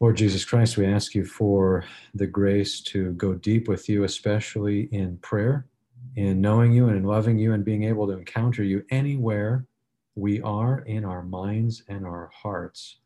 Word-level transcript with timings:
Lord 0.00 0.16
Jesus 0.16 0.44
Christ, 0.44 0.76
we 0.76 0.86
ask 0.86 1.14
you 1.14 1.24
for 1.24 1.84
the 2.14 2.26
grace 2.26 2.80
to 2.82 3.12
go 3.14 3.34
deep 3.34 3.66
with 3.66 3.88
you, 3.88 4.04
especially 4.04 4.88
in 4.92 5.16
prayer, 5.18 5.66
in 6.14 6.40
knowing 6.40 6.72
you 6.72 6.86
and 6.86 6.96
in 6.96 7.02
loving 7.02 7.36
you 7.36 7.52
and 7.52 7.64
being 7.64 7.82
able 7.82 8.06
to 8.06 8.12
encounter 8.12 8.62
you 8.62 8.84
anywhere 8.90 9.66
we 10.14 10.40
are 10.42 10.80
in 10.80 11.04
our 11.04 11.22
minds 11.22 11.82
and 11.88 12.06
our 12.06 12.30
hearts. 12.32 12.98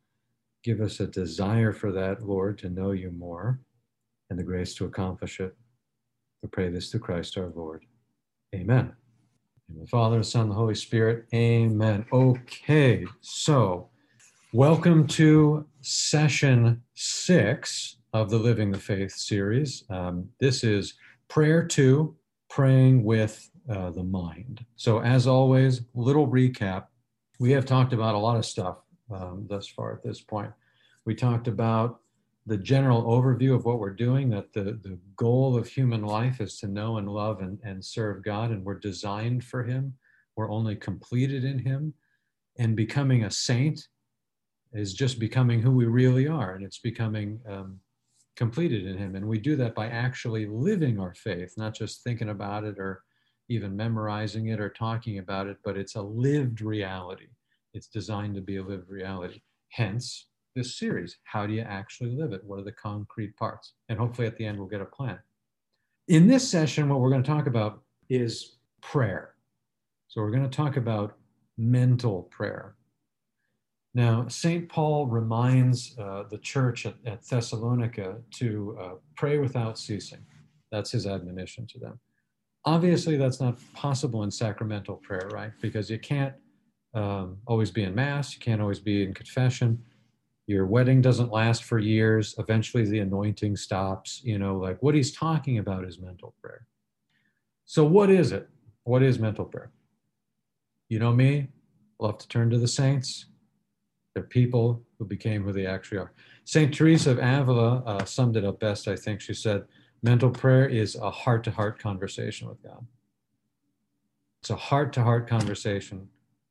Give 0.62 0.80
us 0.80 1.00
a 1.00 1.06
desire 1.06 1.72
for 1.72 1.92
that, 1.92 2.22
Lord, 2.26 2.58
to 2.58 2.70
know 2.70 2.92
you 2.92 3.10
more 3.10 3.60
and 4.30 4.38
the 4.38 4.44
grace 4.44 4.74
to 4.76 4.84
accomplish 4.84 5.40
it. 5.40 5.54
We 6.42 6.48
pray 6.48 6.68
this 6.70 6.90
through 6.90 7.00
Christ 7.00 7.36
our 7.38 7.52
Lord. 7.54 7.84
Amen. 8.54 8.94
In 9.68 9.80
the 9.80 9.86
Father, 9.86 10.18
the 10.18 10.24
Son, 10.24 10.48
the 10.48 10.54
Holy 10.54 10.74
Spirit. 10.74 11.26
Amen. 11.34 12.04
Okay, 12.12 13.06
so 13.20 13.88
welcome 14.54 15.06
to 15.06 15.66
session 15.80 16.82
six 16.92 17.96
of 18.12 18.28
the 18.28 18.36
Living 18.36 18.70
the 18.70 18.78
Faith 18.78 19.12
series. 19.12 19.84
Um, 19.88 20.28
this 20.40 20.62
is 20.62 20.92
prayer 21.28 21.66
two, 21.66 22.14
praying 22.50 23.02
with 23.02 23.50
uh, 23.70 23.90
the 23.92 24.04
mind. 24.04 24.62
So, 24.76 25.00
as 25.00 25.26
always, 25.26 25.80
little 25.94 26.28
recap. 26.28 26.84
We 27.40 27.50
have 27.52 27.64
talked 27.64 27.94
about 27.94 28.14
a 28.14 28.18
lot 28.18 28.36
of 28.36 28.44
stuff 28.44 28.76
um, 29.10 29.46
thus 29.48 29.66
far 29.68 29.94
at 29.94 30.02
this 30.02 30.20
point. 30.20 30.52
We 31.06 31.14
talked 31.14 31.48
about 31.48 32.00
the 32.44 32.58
general 32.58 33.04
overview 33.04 33.54
of 33.54 33.64
what 33.64 33.78
we're 33.78 33.90
doing 33.90 34.28
that 34.30 34.52
the, 34.52 34.78
the 34.82 34.98
goal 35.16 35.56
of 35.56 35.66
human 35.66 36.02
life 36.02 36.42
is 36.42 36.58
to 36.58 36.68
know 36.68 36.98
and 36.98 37.08
love 37.08 37.40
and, 37.40 37.58
and 37.64 37.82
serve 37.82 38.22
God, 38.22 38.50
and 38.50 38.62
we're 38.62 38.78
designed 38.78 39.44
for 39.44 39.64
Him. 39.64 39.94
We're 40.36 40.50
only 40.50 40.76
completed 40.76 41.42
in 41.42 41.58
Him. 41.58 41.94
And 42.58 42.76
becoming 42.76 43.24
a 43.24 43.30
saint 43.30 43.88
is 44.72 44.94
just 44.94 45.18
becoming 45.18 45.60
who 45.60 45.70
we 45.70 45.86
really 45.86 46.26
are, 46.28 46.54
and 46.54 46.64
it's 46.64 46.78
becoming 46.78 47.40
um, 47.48 47.78
completed 48.36 48.86
in 48.86 48.96
Him. 48.96 49.16
And 49.16 49.26
we 49.26 49.38
do 49.38 49.56
that 49.56 49.74
by 49.74 49.88
actually 49.88 50.46
living 50.46 50.98
our 50.98 51.14
faith, 51.14 51.54
not 51.56 51.74
just 51.74 52.02
thinking 52.02 52.30
about 52.30 52.64
it 52.64 52.78
or 52.78 53.02
even 53.48 53.76
memorizing 53.76 54.48
it 54.48 54.60
or 54.60 54.70
talking 54.70 55.18
about 55.18 55.46
it, 55.46 55.58
but 55.64 55.76
it's 55.76 55.96
a 55.96 56.02
lived 56.02 56.60
reality. 56.60 57.26
It's 57.74 57.88
designed 57.88 58.34
to 58.36 58.40
be 58.40 58.56
a 58.56 58.62
lived 58.62 58.88
reality. 58.88 59.40
Hence, 59.70 60.28
this 60.54 60.78
series. 60.78 61.16
How 61.24 61.46
do 61.46 61.52
you 61.52 61.62
actually 61.62 62.10
live 62.10 62.32
it? 62.32 62.44
What 62.44 62.58
are 62.58 62.64
the 62.64 62.72
concrete 62.72 63.36
parts? 63.36 63.74
And 63.88 63.98
hopefully 63.98 64.26
at 64.26 64.36
the 64.36 64.44
end, 64.44 64.58
we'll 64.58 64.68
get 64.68 64.80
a 64.80 64.86
plan. 64.86 65.18
In 66.08 66.26
this 66.26 66.48
session, 66.48 66.88
what 66.88 67.00
we're 67.00 67.10
going 67.10 67.22
to 67.22 67.30
talk 67.30 67.46
about 67.46 67.82
is 68.08 68.56
prayer. 68.80 69.34
So 70.08 70.20
we're 70.20 70.30
going 70.30 70.48
to 70.48 70.56
talk 70.56 70.76
about 70.76 71.16
mental 71.56 72.24
prayer. 72.24 72.74
Now, 73.94 74.26
St. 74.28 74.68
Paul 74.68 75.06
reminds 75.06 75.96
uh, 75.98 76.24
the 76.30 76.38
church 76.38 76.86
at, 76.86 76.94
at 77.04 77.22
Thessalonica 77.22 78.16
to 78.36 78.78
uh, 78.80 78.94
pray 79.16 79.38
without 79.38 79.78
ceasing. 79.78 80.24
That's 80.70 80.90
his 80.90 81.06
admonition 81.06 81.66
to 81.68 81.78
them. 81.78 82.00
Obviously, 82.64 83.16
that's 83.16 83.40
not 83.40 83.58
possible 83.74 84.22
in 84.22 84.30
sacramental 84.30 84.96
prayer, 84.96 85.28
right? 85.32 85.52
Because 85.60 85.90
you 85.90 85.98
can't 85.98 86.34
um, 86.94 87.38
always 87.46 87.70
be 87.70 87.82
in 87.82 87.94
Mass, 87.94 88.32
you 88.34 88.40
can't 88.40 88.60
always 88.60 88.80
be 88.80 89.02
in 89.02 89.12
confession 89.12 89.82
your 90.46 90.66
wedding 90.66 91.00
doesn't 91.00 91.30
last 91.30 91.64
for 91.64 91.78
years 91.78 92.34
eventually 92.38 92.84
the 92.84 92.98
anointing 92.98 93.56
stops 93.56 94.20
you 94.24 94.38
know 94.38 94.56
like 94.56 94.82
what 94.82 94.94
he's 94.94 95.12
talking 95.12 95.58
about 95.58 95.84
is 95.84 95.98
mental 95.98 96.34
prayer 96.42 96.66
so 97.64 97.84
what 97.84 98.10
is 98.10 98.32
it 98.32 98.48
what 98.84 99.02
is 99.02 99.18
mental 99.18 99.44
prayer 99.44 99.70
you 100.88 100.98
know 100.98 101.12
me 101.12 101.48
love 102.00 102.18
to 102.18 102.26
turn 102.28 102.50
to 102.50 102.58
the 102.58 102.68
saints 102.68 103.26
they're 104.14 104.22
people 104.22 104.82
who 104.98 105.04
became 105.04 105.42
who 105.42 105.52
they 105.52 105.66
actually 105.66 105.98
are 105.98 106.12
saint 106.44 106.74
teresa 106.74 107.10
of 107.10 107.18
avila 107.18 107.82
uh, 107.84 108.04
summed 108.04 108.36
it 108.36 108.44
up 108.44 108.60
best 108.60 108.88
i 108.88 108.96
think 108.96 109.20
she 109.20 109.34
said 109.34 109.64
mental 110.02 110.30
prayer 110.30 110.68
is 110.68 110.96
a 110.96 111.10
heart-to-heart 111.10 111.78
conversation 111.78 112.48
with 112.48 112.62
god 112.62 112.84
it's 114.40 114.50
a 114.50 114.56
heart-to-heart 114.56 115.28
conversation 115.28 116.08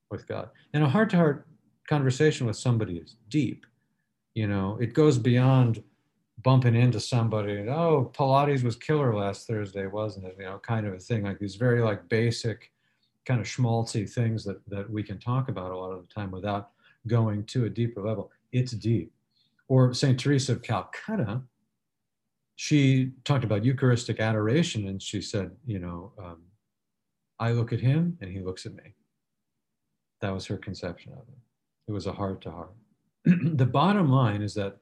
with 0.09 0.27
god 0.27 0.49
and 0.73 0.83
a 0.83 0.89
heart-to-heart 0.89 1.47
conversation 1.87 2.47
with 2.47 2.55
somebody 2.55 2.97
is 2.97 3.15
deep 3.27 3.65
you 4.33 4.47
know, 4.47 4.77
it 4.79 4.93
goes 4.93 5.17
beyond 5.17 5.83
bumping 6.43 6.75
into 6.75 6.99
somebody 6.99 7.57
and 7.57 7.69
oh, 7.69 8.11
Pilates 8.13 8.63
was 8.63 8.75
killer 8.75 9.13
last 9.13 9.47
Thursday, 9.47 9.87
wasn't 9.87 10.25
it? 10.25 10.35
You 10.39 10.45
know, 10.45 10.59
kind 10.59 10.87
of 10.87 10.93
a 10.93 10.99
thing. 10.99 11.23
Like 11.23 11.39
these 11.39 11.55
very 11.55 11.81
like 11.81 12.07
basic, 12.07 12.71
kind 13.25 13.41
of 13.41 13.45
schmaltzy 13.45 14.09
things 14.09 14.43
that 14.45 14.61
that 14.69 14.89
we 14.89 15.03
can 15.03 15.19
talk 15.19 15.49
about 15.49 15.71
a 15.71 15.77
lot 15.77 15.91
of 15.91 16.07
the 16.07 16.13
time 16.13 16.31
without 16.31 16.71
going 17.07 17.45
to 17.45 17.65
a 17.65 17.69
deeper 17.69 18.01
level. 18.01 18.31
It's 18.51 18.71
deep. 18.71 19.11
Or 19.67 19.93
Saint 19.93 20.19
Teresa 20.19 20.53
of 20.53 20.61
Calcutta, 20.61 21.41
she 22.55 23.11
talked 23.23 23.43
about 23.43 23.65
Eucharistic 23.65 24.19
adoration, 24.19 24.87
and 24.87 25.01
she 25.01 25.21
said, 25.21 25.51
you 25.65 25.79
know, 25.79 26.11
um, 26.21 26.43
I 27.39 27.53
look 27.53 27.73
at 27.73 27.79
him 27.79 28.17
and 28.21 28.31
he 28.31 28.39
looks 28.39 28.65
at 28.65 28.75
me. 28.75 28.93
That 30.19 30.33
was 30.33 30.45
her 30.45 30.57
conception 30.57 31.13
of 31.13 31.19
it. 31.19 31.39
It 31.87 31.91
was 31.91 32.05
a 32.05 32.13
heart 32.13 32.41
to 32.41 32.51
heart. 32.51 32.73
the 33.25 33.65
bottom 33.65 34.11
line 34.11 34.41
is 34.41 34.53
that 34.53 34.77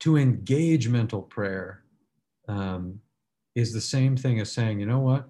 to 0.00 0.16
engage 0.16 0.88
mental 0.88 1.20
prayer 1.20 1.84
um, 2.48 3.00
is 3.54 3.72
the 3.72 3.80
same 3.80 4.16
thing 4.16 4.40
as 4.40 4.50
saying, 4.50 4.80
you 4.80 4.86
know 4.86 5.00
what? 5.00 5.28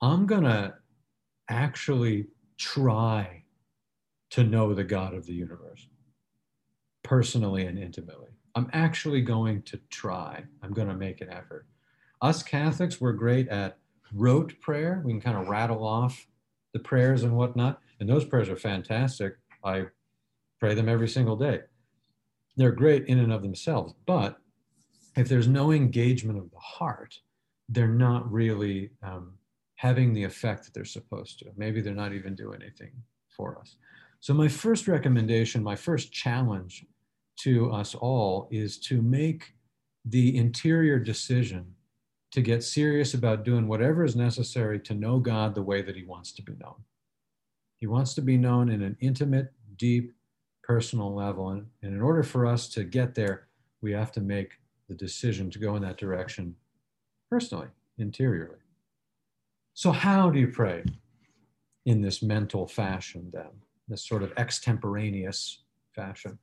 I'm 0.00 0.26
going 0.26 0.44
to 0.44 0.74
actually 1.50 2.26
try 2.58 3.42
to 4.30 4.44
know 4.44 4.74
the 4.74 4.84
God 4.84 5.14
of 5.14 5.26
the 5.26 5.34
universe 5.34 5.88
personally 7.02 7.66
and 7.66 7.78
intimately. 7.78 8.30
I'm 8.56 8.68
actually 8.72 9.20
going 9.20 9.62
to 9.62 9.78
try. 9.90 10.42
I'm 10.62 10.72
going 10.72 10.88
to 10.88 10.94
make 10.94 11.20
an 11.20 11.30
effort. 11.30 11.66
Us 12.20 12.42
Catholics, 12.42 13.00
we're 13.00 13.12
great 13.12 13.48
at 13.48 13.78
rote 14.12 14.58
prayer. 14.60 15.02
We 15.04 15.12
can 15.12 15.20
kind 15.20 15.36
of 15.36 15.48
rattle 15.48 15.86
off 15.86 16.26
the 16.72 16.78
prayers 16.78 17.22
and 17.22 17.36
whatnot. 17.36 17.80
And 18.00 18.08
those 18.08 18.24
prayers 18.24 18.48
are 18.48 18.56
fantastic. 18.56 19.34
I 19.62 19.84
pray 20.58 20.74
them 20.74 20.88
every 20.88 21.08
single 21.08 21.36
day. 21.36 21.60
They're 22.56 22.72
great 22.72 23.06
in 23.06 23.18
and 23.18 23.32
of 23.32 23.42
themselves, 23.42 23.94
but 24.06 24.38
if 25.16 25.28
there's 25.28 25.48
no 25.48 25.72
engagement 25.72 26.38
of 26.38 26.50
the 26.50 26.58
heart, 26.58 27.18
they're 27.68 27.86
not 27.86 28.30
really 28.30 28.90
um, 29.02 29.34
having 29.76 30.12
the 30.12 30.24
effect 30.24 30.64
that 30.64 30.74
they're 30.74 30.84
supposed 30.84 31.38
to. 31.40 31.46
Maybe 31.56 31.80
they're 31.80 31.94
not 31.94 32.12
even 32.12 32.34
doing 32.34 32.62
anything 32.62 32.92
for 33.28 33.58
us. 33.58 33.76
So, 34.26 34.34
my 34.34 34.48
first 34.48 34.88
recommendation, 34.88 35.62
my 35.62 35.76
first 35.76 36.10
challenge 36.10 36.84
to 37.42 37.70
us 37.70 37.94
all 37.94 38.48
is 38.50 38.76
to 38.78 39.00
make 39.00 39.54
the 40.04 40.36
interior 40.36 40.98
decision 40.98 41.76
to 42.32 42.40
get 42.40 42.64
serious 42.64 43.14
about 43.14 43.44
doing 43.44 43.68
whatever 43.68 44.02
is 44.02 44.16
necessary 44.16 44.80
to 44.80 44.94
know 44.94 45.20
God 45.20 45.54
the 45.54 45.62
way 45.62 45.80
that 45.80 45.94
He 45.94 46.02
wants 46.02 46.32
to 46.32 46.42
be 46.42 46.54
known. 46.60 46.74
He 47.76 47.86
wants 47.86 48.14
to 48.14 48.20
be 48.20 48.36
known 48.36 48.68
in 48.68 48.82
an 48.82 48.96
intimate, 49.00 49.52
deep, 49.76 50.12
personal 50.64 51.14
level. 51.14 51.50
And, 51.50 51.66
and 51.82 51.94
in 51.94 52.02
order 52.02 52.24
for 52.24 52.46
us 52.46 52.68
to 52.70 52.82
get 52.82 53.14
there, 53.14 53.46
we 53.80 53.92
have 53.92 54.10
to 54.10 54.20
make 54.20 54.54
the 54.88 54.96
decision 54.96 55.50
to 55.50 55.60
go 55.60 55.76
in 55.76 55.82
that 55.82 55.98
direction 55.98 56.56
personally, 57.30 57.68
interiorly. 57.96 58.58
So, 59.74 59.92
how 59.92 60.30
do 60.30 60.40
you 60.40 60.48
pray 60.48 60.82
in 61.84 62.00
this 62.00 62.24
mental 62.24 62.66
fashion 62.66 63.30
then, 63.32 63.50
this 63.88 64.06
sort 64.06 64.22
of 64.22 64.32
extemporaneous 64.36 65.62
fashion? 65.94 66.38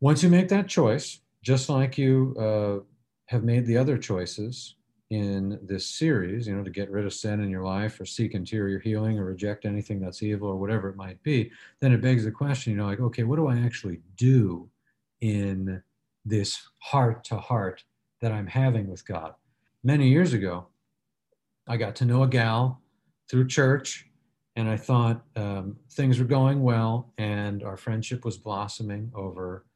Once 0.00 0.22
you 0.22 0.28
make 0.28 0.48
that 0.48 0.68
choice, 0.68 1.20
just 1.42 1.68
like 1.68 1.96
you 1.96 2.34
uh, 2.38 2.84
have 3.26 3.44
made 3.44 3.66
the 3.66 3.76
other 3.76 3.96
choices 3.96 4.76
in 5.10 5.58
this 5.62 5.86
series, 5.86 6.48
you 6.48 6.56
know, 6.56 6.64
to 6.64 6.70
get 6.70 6.90
rid 6.90 7.06
of 7.06 7.12
sin 7.12 7.40
in 7.40 7.48
your 7.48 7.62
life 7.62 8.00
or 8.00 8.04
seek 8.04 8.34
interior 8.34 8.80
healing 8.80 9.18
or 9.18 9.24
reject 9.24 9.64
anything 9.64 10.00
that's 10.00 10.22
evil 10.22 10.48
or 10.48 10.56
whatever 10.56 10.88
it 10.88 10.96
might 10.96 11.22
be, 11.22 11.50
then 11.80 11.92
it 11.92 12.02
begs 12.02 12.24
the 12.24 12.30
question, 12.30 12.72
you 12.72 12.78
know, 12.78 12.86
like, 12.86 13.00
okay, 13.00 13.22
what 13.22 13.36
do 13.36 13.46
I 13.46 13.58
actually 13.60 14.00
do 14.16 14.68
in 15.20 15.80
this 16.24 16.60
heart 16.78 17.22
to 17.24 17.36
heart 17.36 17.84
that 18.20 18.32
I'm 18.32 18.48
having 18.48 18.88
with 18.88 19.06
God? 19.06 19.34
Many 19.84 20.08
years 20.08 20.32
ago, 20.32 20.66
I 21.68 21.76
got 21.76 21.94
to 21.96 22.04
know 22.04 22.24
a 22.24 22.28
gal 22.28 22.80
through 23.30 23.46
church, 23.46 24.08
and 24.56 24.68
I 24.68 24.76
thought 24.76 25.22
um, 25.36 25.76
things 25.92 26.18
were 26.18 26.24
going 26.24 26.62
well, 26.62 27.12
and 27.18 27.62
our 27.62 27.76
friendship 27.76 28.24
was 28.24 28.38
blossoming 28.38 29.12
over 29.14 29.66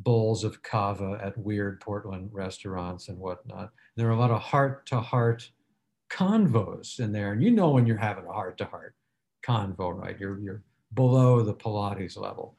bowls 0.00 0.42
of 0.42 0.60
kava 0.62 1.20
at 1.22 1.38
weird 1.38 1.80
Portland 1.80 2.30
restaurants 2.32 3.08
and 3.08 3.18
whatnot. 3.18 3.70
There 3.96 4.08
are 4.08 4.12
a 4.12 4.18
lot 4.18 4.32
of 4.32 4.40
heart 4.40 4.86
to 4.86 5.00
heart 5.00 5.48
convos 6.10 6.98
in 6.98 7.12
there. 7.12 7.32
And 7.32 7.42
you 7.42 7.52
know 7.52 7.70
when 7.70 7.86
you're 7.86 7.96
having 7.96 8.26
a 8.26 8.32
heart 8.32 8.58
to 8.58 8.64
heart 8.64 8.96
convo, 9.46 9.94
right? 9.94 10.18
You're, 10.18 10.40
you're 10.40 10.62
below 10.94 11.42
the 11.42 11.54
Pilates 11.54 12.16
level. 12.16 12.56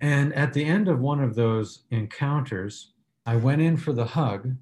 And 0.00 0.32
at 0.34 0.52
the 0.54 0.64
end 0.64 0.88
of 0.88 1.00
one 1.00 1.22
of 1.22 1.34
those 1.34 1.82
encounters, 1.90 2.92
I 3.26 3.36
went 3.36 3.60
in 3.60 3.76
for 3.76 3.92
the 3.92 4.04
hug 4.04 4.56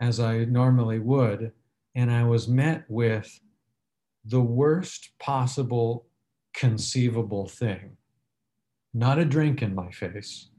as 0.00 0.20
I 0.20 0.44
normally 0.44 0.98
would, 0.98 1.52
and 1.94 2.10
I 2.10 2.24
was 2.24 2.46
met 2.46 2.84
with 2.88 3.40
the 4.28 4.40
worst 4.40 5.10
possible 5.18 6.06
conceivable 6.54 7.46
thing. 7.46 7.96
Not 8.92 9.18
a 9.18 9.24
drink 9.24 9.62
in 9.62 9.74
my 9.74 9.90
face, 9.90 10.50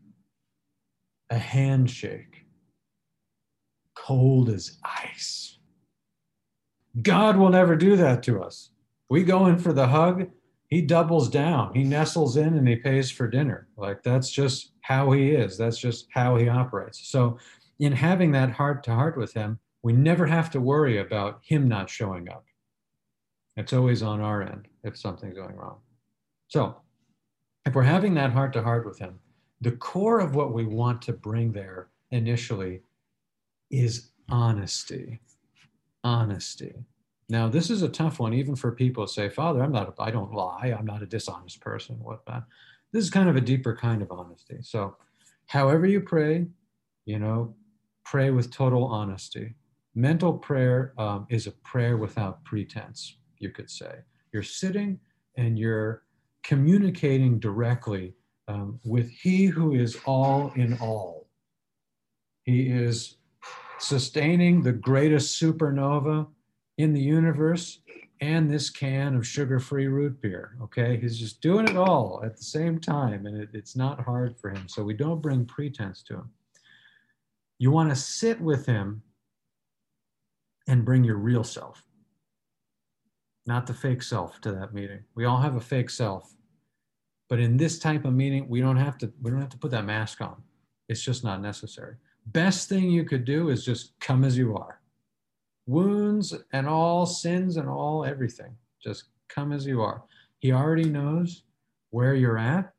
a 1.30 1.38
handshake, 1.38 2.45
cold 3.95 4.50
as 4.50 4.77
ice. 4.83 5.60
God 7.01 7.38
will 7.38 7.50
never 7.50 7.75
do 7.75 7.95
that 7.95 8.24
to 8.24 8.42
us. 8.42 8.71
We 9.07 9.24
go 9.24 9.45
in 9.45 9.60
for 9.60 9.74
the 9.74 9.88
hug, 9.88 10.30
he 10.68 10.81
doubles 10.81 11.30
down. 11.30 11.74
He 11.74 11.83
nestles 11.83 12.38
in 12.38 12.56
and 12.56 12.68
he 12.68 12.75
pays 12.75 13.12
for 13.12 13.27
dinner. 13.27 13.68
Like 13.75 14.04
that's 14.04 14.31
just 14.31 14.74
how 14.81 15.12
he 15.12 15.31
is. 15.31 15.57
That's 15.57 15.77
just 15.77 16.07
how 16.13 16.38
he 16.38 16.48
operates. 16.48 17.07
So, 17.10 17.38
in 17.80 17.94
having 17.94 18.31
that 18.33 18.51
heart 18.51 18.83
to 18.83 18.94
heart 18.94 19.18
with 19.18 19.33
him, 19.33 19.57
we 19.83 19.94
never 19.94 20.25
have 20.25 20.51
to 20.51 20.60
worry 20.60 20.98
about 20.98 21.39
him 21.44 21.69
not 21.69 21.89
showing 21.89 22.30
up. 22.30 22.44
It's 23.57 23.73
always 23.73 24.01
on 24.01 24.21
our 24.21 24.41
end 24.41 24.67
if 24.83 24.97
something's 24.97 25.35
going 25.35 25.55
wrong. 25.55 25.79
So, 26.47 26.77
if 27.65 27.75
we're 27.75 27.83
having 27.83 28.13
that 28.15 28.31
heart 28.31 28.53
to 28.53 28.63
heart 28.63 28.85
with 28.85 28.97
him, 28.99 29.19
the 29.61 29.71
core 29.73 30.19
of 30.19 30.35
what 30.35 30.53
we 30.53 30.65
want 30.65 31.01
to 31.03 31.13
bring 31.13 31.51
there 31.51 31.89
initially 32.11 32.81
is 33.69 34.11
honesty. 34.29 35.19
Honesty. 36.03 36.73
Now, 37.27 37.47
this 37.47 37.69
is 37.69 37.83
a 37.83 37.89
tough 37.89 38.19
one, 38.19 38.33
even 38.33 38.55
for 38.55 38.71
people 38.71 39.03
who 39.03 39.07
say, 39.07 39.29
Father, 39.29 39.61
I'm 39.61 39.71
not, 39.71 39.93
I 39.99 40.09
don't 40.09 40.33
lie. 40.33 40.73
I'm 40.77 40.85
not 40.85 41.03
a 41.03 41.05
dishonest 41.05 41.61
person, 41.61 41.99
What 41.99 42.25
whatnot. 42.25 42.45
This 42.91 43.03
is 43.03 43.11
kind 43.11 43.29
of 43.29 43.35
a 43.35 43.41
deeper 43.41 43.75
kind 43.75 44.01
of 44.01 44.11
honesty. 44.11 44.57
So, 44.61 44.95
however 45.45 45.85
you 45.85 46.01
pray, 46.01 46.47
you 47.05 47.19
know, 47.19 47.53
pray 48.03 48.31
with 48.31 48.51
total 48.51 48.85
honesty. 48.85 49.53
Mental 49.93 50.33
prayer 50.33 50.93
um, 50.97 51.27
is 51.29 51.45
a 51.45 51.51
prayer 51.51 51.97
without 51.97 52.43
pretense, 52.43 53.17
you 53.39 53.50
could 53.50 53.69
say. 53.69 54.00
You're 54.31 54.44
sitting 54.44 55.00
and 55.38 55.57
you're 55.57 56.03
communicating 56.44 57.39
directly 57.39 58.13
um, 58.47 58.80
with 58.86 59.09
He 59.09 59.45
who 59.45 59.74
is 59.74 59.97
all 60.06 60.51
in 60.56 60.77
all. 60.80 61.27
He 62.44 62.69
is 62.69 63.18
sustaining 63.80 64.62
the 64.62 64.74
greatest 64.74 65.41
supernova 65.41 66.27
in 66.77 66.94
the 66.94 67.01
universe 67.01 67.80
and 68.21 68.50
this 68.50 68.69
can 68.69 69.15
of 69.15 69.25
sugar-free 69.25 69.88
root 69.88 70.21
beer. 70.21 70.57
Okay, 70.62 70.97
he's 70.97 71.18
just 71.18 71.42
doing 71.42 71.68
it 71.68 71.77
all 71.77 72.21
at 72.25 72.35
the 72.35 72.44
same 72.44 72.80
time, 72.80 73.25
and 73.25 73.38
it, 73.38 73.50
it's 73.53 73.75
not 73.75 74.03
hard 74.03 74.38
for 74.38 74.50
him. 74.50 74.68
So 74.68 74.83
we 74.83 74.94
don't 74.94 75.21
bring 75.21 75.45
pretense 75.45 76.03
to 76.03 76.15
him. 76.15 76.30
You 77.59 77.71
want 77.71 77.89
to 77.89 77.95
sit 77.95 78.39
with 78.42 78.65
him 78.65 79.01
and 80.68 80.85
bring 80.85 81.03
your 81.03 81.18
real 81.18 81.44
self, 81.44 81.83
not 83.49 83.65
the 83.65 83.73
fake 83.73 84.03
self, 84.03 84.39
to 84.41 84.51
that 84.51 84.73
meeting. 84.73 85.03
We 85.15 85.25
all 85.25 85.41
have 85.41 85.55
a 85.55 85.59
fake 85.59 85.89
self, 85.89 86.35
but 87.27 87.39
in 87.39 87.57
this 87.57 87.79
type 87.79 88.05
of 88.05 88.13
meeting, 88.13 88.47
we 88.47 88.61
don't 88.61 88.77
have 88.77 88.97
to. 88.99 89.11
We 89.21 89.31
don't 89.31 89.41
have 89.41 89.49
to 89.49 89.57
put 89.57 89.71
that 89.71 89.85
mask 89.85 90.21
on. 90.21 90.41
It's 90.87 91.01
just 91.01 91.23
not 91.23 91.41
necessary. 91.41 91.95
Best 92.27 92.69
thing 92.69 92.91
you 92.91 93.03
could 93.03 93.25
do 93.25 93.49
is 93.49 93.65
just 93.65 93.99
come 93.99 94.23
as 94.23 94.37
you 94.37 94.55
are 94.55 94.79
wounds 95.65 96.33
and 96.51 96.67
all 96.67 97.05
sins 97.05 97.57
and 97.57 97.69
all 97.69 98.03
everything. 98.03 98.55
Just 98.81 99.05
come 99.27 99.51
as 99.51 99.67
you 99.67 99.81
are. 99.81 100.03
He 100.39 100.51
already 100.51 100.89
knows 100.89 101.43
where 101.89 102.15
you're 102.15 102.37
at, 102.37 102.71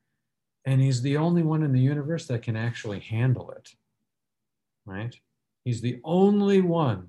and 0.64 0.80
He's 0.80 1.02
the 1.02 1.16
only 1.16 1.42
one 1.42 1.64
in 1.64 1.72
the 1.72 1.80
universe 1.80 2.26
that 2.28 2.42
can 2.42 2.56
actually 2.56 3.00
handle 3.00 3.50
it. 3.50 3.74
Right? 4.86 5.14
He's 5.64 5.80
the 5.80 6.00
only 6.04 6.60
one 6.60 7.08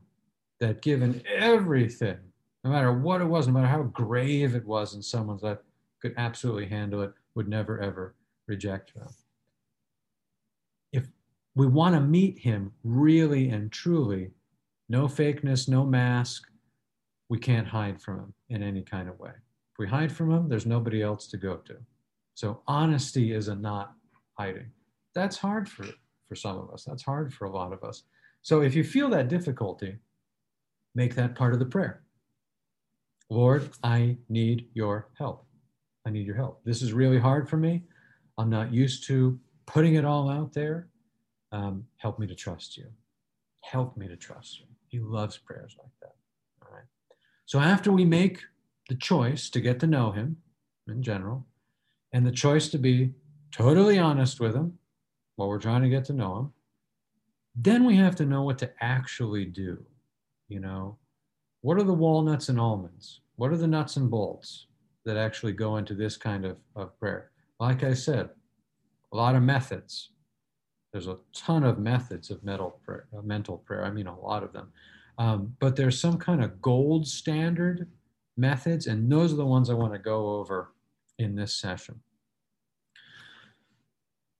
that, 0.59 0.81
given 0.81 1.21
everything, 1.27 2.30
no 2.63 2.71
matter 2.71 2.93
what 2.93 3.21
it 3.21 3.25
was, 3.25 3.47
no 3.47 3.53
matter 3.53 3.67
how 3.67 3.83
grave 3.83 4.55
it 4.55 4.65
was 4.65 4.93
in 4.93 5.01
someone's 5.01 5.43
life, 5.43 5.57
could 6.01 6.13
absolutely 6.17 6.67
handle 6.67 7.01
it, 7.01 7.13
would 7.35 7.47
never 7.47 7.79
ever 7.79 8.15
reject 8.47 8.93
them. 8.93 9.07
If 10.91 11.07
we 11.55 11.67
want 11.67 11.95
to 11.95 12.01
meet 12.01 12.39
Him 12.39 12.73
really 12.83 13.49
and 13.49 13.71
truly, 13.71 14.31
no 14.91 15.07
fakeness, 15.07 15.69
no 15.69 15.85
mask. 15.85 16.49
We 17.29 17.39
can't 17.39 17.65
hide 17.65 18.01
from 18.01 18.19
him 18.19 18.33
in 18.49 18.61
any 18.61 18.81
kind 18.81 19.07
of 19.07 19.17
way. 19.17 19.29
If 19.29 19.79
we 19.79 19.87
hide 19.87 20.11
from 20.11 20.29
him, 20.29 20.49
there's 20.49 20.65
nobody 20.65 21.01
else 21.01 21.27
to 21.27 21.37
go 21.37 21.55
to. 21.55 21.77
So 22.33 22.61
honesty 22.67 23.31
is 23.31 23.47
a 23.47 23.55
not 23.55 23.93
hiding. 24.37 24.69
That's 25.15 25.37
hard 25.37 25.69
for, 25.69 25.85
for 26.27 26.35
some 26.35 26.57
of 26.57 26.69
us. 26.71 26.83
That's 26.83 27.03
hard 27.03 27.33
for 27.33 27.45
a 27.45 27.51
lot 27.51 27.71
of 27.71 27.85
us. 27.85 28.03
So 28.41 28.63
if 28.63 28.75
you 28.75 28.83
feel 28.83 29.09
that 29.11 29.29
difficulty, 29.29 29.95
make 30.93 31.15
that 31.15 31.35
part 31.35 31.53
of 31.53 31.59
the 31.59 31.65
prayer. 31.65 32.01
Lord, 33.31 33.69
I 33.81 34.17
need 34.27 34.67
your 34.73 35.07
help. 35.17 35.45
I 36.05 36.09
need 36.09 36.27
your 36.27 36.35
help. 36.35 36.59
This 36.65 36.81
is 36.81 36.91
really 36.91 37.17
hard 37.17 37.49
for 37.49 37.55
me. 37.55 37.83
I'm 38.37 38.49
not 38.49 38.73
used 38.73 39.07
to 39.07 39.39
putting 39.65 39.95
it 39.95 40.03
all 40.03 40.29
out 40.29 40.51
there. 40.51 40.89
Um, 41.53 41.85
help 41.95 42.19
me 42.19 42.27
to 42.27 42.35
trust 42.35 42.75
you. 42.75 42.87
Help 43.61 43.95
me 43.95 44.09
to 44.09 44.17
trust 44.17 44.59
you. 44.59 44.65
He 44.89 44.99
loves 44.99 45.37
prayers 45.37 45.77
like 45.79 45.93
that. 46.01 46.15
All 46.61 46.75
right. 46.75 46.83
So 47.45 47.61
after 47.61 47.93
we 47.93 48.03
make 48.03 48.41
the 48.89 48.95
choice 48.95 49.49
to 49.51 49.61
get 49.61 49.79
to 49.79 49.87
know 49.87 50.11
him 50.11 50.35
in 50.89 51.01
general, 51.01 51.47
and 52.11 52.25
the 52.25 52.31
choice 52.31 52.67
to 52.67 52.77
be 52.77 53.13
totally 53.49 53.97
honest 53.97 54.41
with 54.41 54.53
him 54.53 54.77
while 55.37 55.47
we're 55.47 55.57
trying 55.57 55.83
to 55.83 55.89
get 55.89 56.03
to 56.05 56.13
know 56.13 56.37
him, 56.37 56.53
then 57.55 57.85
we 57.85 57.95
have 57.95 58.17
to 58.17 58.25
know 58.25 58.43
what 58.43 58.57
to 58.57 58.71
actually 58.81 59.45
do. 59.45 59.85
You 60.49 60.59
know, 60.59 60.97
what 61.61 61.77
are 61.77 61.83
the 61.83 61.93
walnuts 61.93 62.49
and 62.49 62.59
almonds? 62.59 63.21
What 63.35 63.51
are 63.51 63.57
the 63.57 63.67
nuts 63.67 63.97
and 63.97 64.09
bolts 64.09 64.67
that 65.05 65.17
actually 65.17 65.53
go 65.53 65.77
into 65.77 65.95
this 65.95 66.17
kind 66.17 66.45
of, 66.45 66.57
of 66.75 66.97
prayer? 66.99 67.31
Like 67.59 67.83
I 67.83 67.93
said, 67.93 68.29
a 69.13 69.17
lot 69.17 69.35
of 69.35 69.43
methods. 69.43 70.09
There's 70.91 71.07
a 71.07 71.17
ton 71.33 71.63
of 71.63 71.79
methods 71.79 72.31
of 72.31 72.43
mental 72.43 72.81
prayer, 72.83 73.07
mental 73.23 73.57
prayer. 73.57 73.85
I 73.85 73.91
mean, 73.91 74.07
a 74.07 74.19
lot 74.19 74.43
of 74.43 74.51
them. 74.51 74.71
Um, 75.17 75.55
but 75.59 75.75
there's 75.75 75.99
some 75.99 76.17
kind 76.17 76.43
of 76.43 76.61
gold 76.61 77.07
standard 77.07 77.87
methods, 78.37 78.87
and 78.87 79.11
those 79.11 79.31
are 79.31 79.37
the 79.37 79.45
ones 79.45 79.69
I 79.69 79.73
want 79.73 79.93
to 79.93 79.99
go 79.99 80.35
over 80.39 80.73
in 81.19 81.35
this 81.35 81.55
session. 81.55 82.01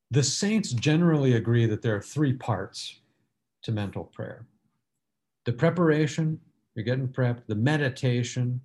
The 0.10 0.24
saints 0.24 0.74
generally 0.74 1.36
agree 1.36 1.68
that 1.68 1.82
there 1.82 1.96
are 1.96 2.02
three 2.02 2.34
parts 2.34 3.00
to 3.64 3.72
mental 3.72 4.06
prayer 4.06 4.48
the 5.46 5.54
preparation, 5.54 6.40
you're 6.76 6.86
getting 6.86 7.08
prepped, 7.08 7.48
the 7.48 7.56
meditation, 7.56 8.62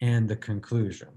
and 0.00 0.28
the 0.28 0.36
conclusion. 0.36 1.08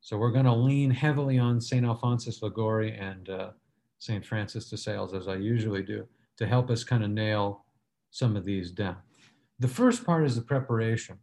So 0.00 0.18
we're 0.18 0.32
going 0.32 0.44
to 0.44 0.52
lean 0.52 0.90
heavily 0.90 1.38
on 1.38 1.60
St. 1.60 1.84
Alphonsus 1.84 2.42
Liguori 2.42 2.96
and 2.96 3.28
uh, 3.30 3.50
St. 3.98 4.24
Francis 4.24 4.68
de 4.68 4.76
Sales, 4.76 5.14
as 5.14 5.28
I 5.28 5.36
usually 5.36 5.82
do, 5.82 6.06
to 6.36 6.46
help 6.46 6.70
us 6.70 6.84
kind 6.84 7.02
of 7.02 7.10
nail 7.10 7.64
some 8.10 8.36
of 8.36 8.44
these 8.44 8.70
down. 8.70 8.96
The 9.60 9.68
first 9.68 10.04
part 10.04 10.26
is 10.26 10.36
the 10.36 10.42
preparation. 10.42 11.18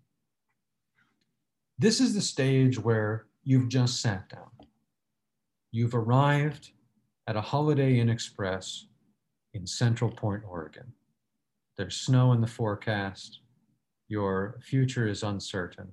This 1.77 1.99
is 1.99 2.13
the 2.13 2.21
stage 2.21 2.79
where 2.79 3.27
you've 3.43 3.69
just 3.69 4.01
sat 4.01 4.29
down. 4.29 4.49
You've 5.71 5.95
arrived 5.95 6.71
at 7.27 7.35
a 7.35 7.41
Holiday 7.41 7.99
Inn 7.99 8.09
Express 8.09 8.87
in 9.53 9.67
Central 9.67 10.09
Point, 10.09 10.43
Oregon. 10.47 10.91
There's 11.77 11.97
snow 11.97 12.33
in 12.33 12.41
the 12.41 12.47
forecast. 12.47 13.39
Your 14.11 14.59
future 14.61 15.07
is 15.07 15.23
uncertain. 15.23 15.89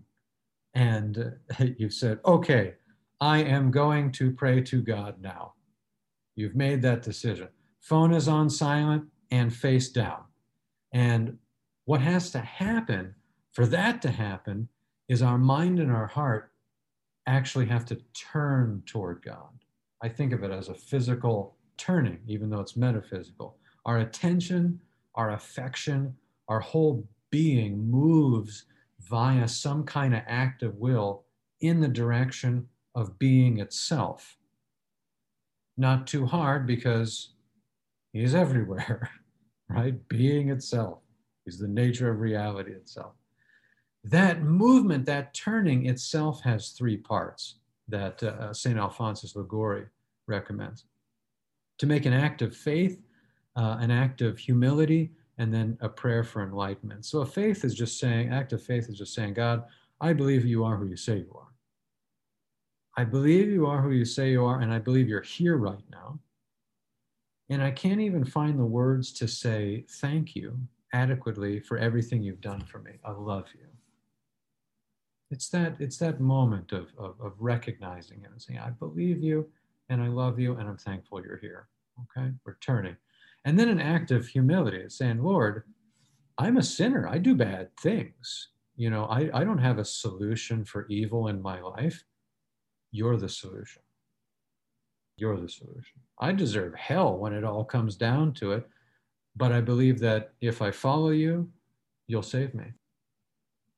And 0.74 1.36
you've 1.78 1.94
said, 1.94 2.18
okay, 2.26 2.74
I 3.20 3.44
am 3.44 3.70
going 3.70 4.10
to 4.12 4.32
pray 4.32 4.60
to 4.62 4.82
God 4.82 5.20
now. 5.20 5.54
You've 6.34 6.56
made 6.56 6.82
that 6.82 7.02
decision. 7.02 7.46
Phone 7.80 8.12
is 8.12 8.26
on 8.26 8.50
silent 8.50 9.04
and 9.30 9.54
face 9.54 9.90
down. 9.90 10.24
And 10.92 11.38
what 11.84 12.00
has 12.00 12.32
to 12.32 12.40
happen 12.40 13.14
for 13.52 13.66
that 13.66 14.02
to 14.02 14.10
happen 14.10 14.68
is 15.08 15.22
our 15.22 15.38
mind 15.38 15.78
and 15.78 15.92
our 15.92 16.08
heart 16.08 16.50
actually 17.28 17.66
have 17.66 17.84
to 17.84 18.00
turn 18.32 18.82
toward 18.84 19.22
God. 19.24 19.62
I 20.02 20.08
think 20.08 20.32
of 20.32 20.42
it 20.42 20.50
as 20.50 20.68
a 20.68 20.74
physical 20.74 21.56
turning, 21.76 22.18
even 22.26 22.50
though 22.50 22.60
it's 22.60 22.76
metaphysical. 22.76 23.58
Our 23.86 23.98
attention, 23.98 24.80
our 25.14 25.30
affection, 25.30 26.16
our 26.48 26.58
whole 26.58 27.06
being 27.30 27.90
moves 27.90 28.64
via 29.00 29.48
some 29.48 29.84
kind 29.84 30.14
of 30.14 30.22
act 30.26 30.62
of 30.62 30.76
will 30.76 31.24
in 31.60 31.80
the 31.80 31.88
direction 31.88 32.68
of 32.94 33.18
being 33.18 33.58
itself 33.58 34.38
not 35.78 36.06
too 36.06 36.26
hard 36.26 36.66
because 36.66 37.34
he's 38.12 38.34
everywhere, 38.34 39.08
right? 39.70 39.96
Being 40.08 40.50
itself. 40.50 40.98
is 41.46 41.58
the 41.58 41.68
nature 41.68 42.10
of 42.10 42.20
reality 42.20 42.72
itself. 42.72 43.12
That 44.04 44.42
movement, 44.42 45.06
that 45.06 45.32
turning 45.34 45.86
itself 45.86 46.42
has 46.42 46.70
three 46.70 46.96
parts 46.96 47.60
that 47.88 48.22
uh, 48.22 48.52
St. 48.52 48.78
Alphonsus 48.78 49.34
Liguori 49.34 49.86
recommends. 50.26 50.84
To 51.78 51.86
make 51.86 52.04
an 52.06 52.12
act 52.12 52.42
of 52.42 52.56
faith, 52.56 53.00
uh, 53.56 53.78
an 53.80 53.90
act 53.90 54.20
of 54.20 54.38
humility, 54.38 55.12
and 55.38 55.54
then 55.54 55.78
a 55.80 55.88
prayer 55.88 56.24
for 56.24 56.42
enlightenment. 56.42 57.04
So 57.04 57.20
a 57.20 57.26
faith 57.26 57.64
is 57.64 57.74
just 57.74 57.98
saying, 57.98 58.30
act 58.30 58.52
of 58.52 58.62
faith 58.62 58.88
is 58.88 58.98
just 58.98 59.14
saying, 59.14 59.34
God, 59.34 59.64
I 60.00 60.12
believe 60.12 60.44
you 60.44 60.64
are 60.64 60.76
who 60.76 60.86
you 60.86 60.96
say 60.96 61.18
you 61.18 61.32
are. 61.36 61.48
I 62.96 63.04
believe 63.04 63.48
you 63.48 63.66
are 63.66 63.80
who 63.80 63.92
you 63.92 64.04
say 64.04 64.32
you 64.32 64.44
are, 64.44 64.60
and 64.60 64.72
I 64.72 64.80
believe 64.80 65.08
you're 65.08 65.20
here 65.20 65.56
right 65.56 65.84
now. 65.90 66.18
And 67.48 67.62
I 67.62 67.70
can't 67.70 68.00
even 68.00 68.24
find 68.24 68.58
the 68.58 68.64
words 68.64 69.12
to 69.14 69.28
say 69.28 69.86
thank 69.88 70.34
you 70.34 70.58
adequately 70.92 71.60
for 71.60 71.78
everything 71.78 72.22
you've 72.22 72.40
done 72.40 72.60
for 72.60 72.80
me. 72.80 72.92
I 73.04 73.12
love 73.12 73.46
you. 73.54 73.66
It's 75.30 75.48
that, 75.50 75.76
it's 75.78 75.98
that 75.98 76.20
moment 76.20 76.72
of, 76.72 76.88
of, 76.98 77.14
of 77.20 77.34
recognizing 77.38 78.22
it 78.22 78.30
and 78.30 78.40
saying, 78.40 78.58
I 78.58 78.70
believe 78.70 79.22
you 79.22 79.46
and 79.88 80.02
I 80.02 80.08
love 80.08 80.40
you 80.40 80.56
and 80.56 80.68
I'm 80.68 80.76
thankful 80.78 81.22
you're 81.22 81.36
here. 81.36 81.68
Okay, 82.16 82.30
returning. 82.44 82.96
And 83.44 83.58
then 83.58 83.68
an 83.68 83.80
act 83.80 84.10
of 84.10 84.26
humility, 84.26 84.84
saying, 84.88 85.22
Lord, 85.22 85.64
I'm 86.36 86.56
a 86.56 86.62
sinner. 86.62 87.08
I 87.08 87.18
do 87.18 87.34
bad 87.34 87.70
things. 87.80 88.48
You 88.76 88.90
know, 88.90 89.04
I, 89.06 89.30
I 89.34 89.44
don't 89.44 89.58
have 89.58 89.78
a 89.78 89.84
solution 89.84 90.64
for 90.64 90.86
evil 90.88 91.28
in 91.28 91.42
my 91.42 91.60
life. 91.60 92.04
You're 92.92 93.16
the 93.16 93.28
solution. 93.28 93.82
You're 95.16 95.36
the 95.36 95.48
solution. 95.48 96.00
I 96.20 96.32
deserve 96.32 96.74
hell 96.74 97.18
when 97.18 97.32
it 97.32 97.44
all 97.44 97.64
comes 97.64 97.96
down 97.96 98.32
to 98.34 98.52
it. 98.52 98.68
But 99.36 99.52
I 99.52 99.60
believe 99.60 99.98
that 100.00 100.32
if 100.40 100.62
I 100.62 100.70
follow 100.70 101.10
you, 101.10 101.48
you'll 102.06 102.22
save 102.22 102.54
me 102.54 102.64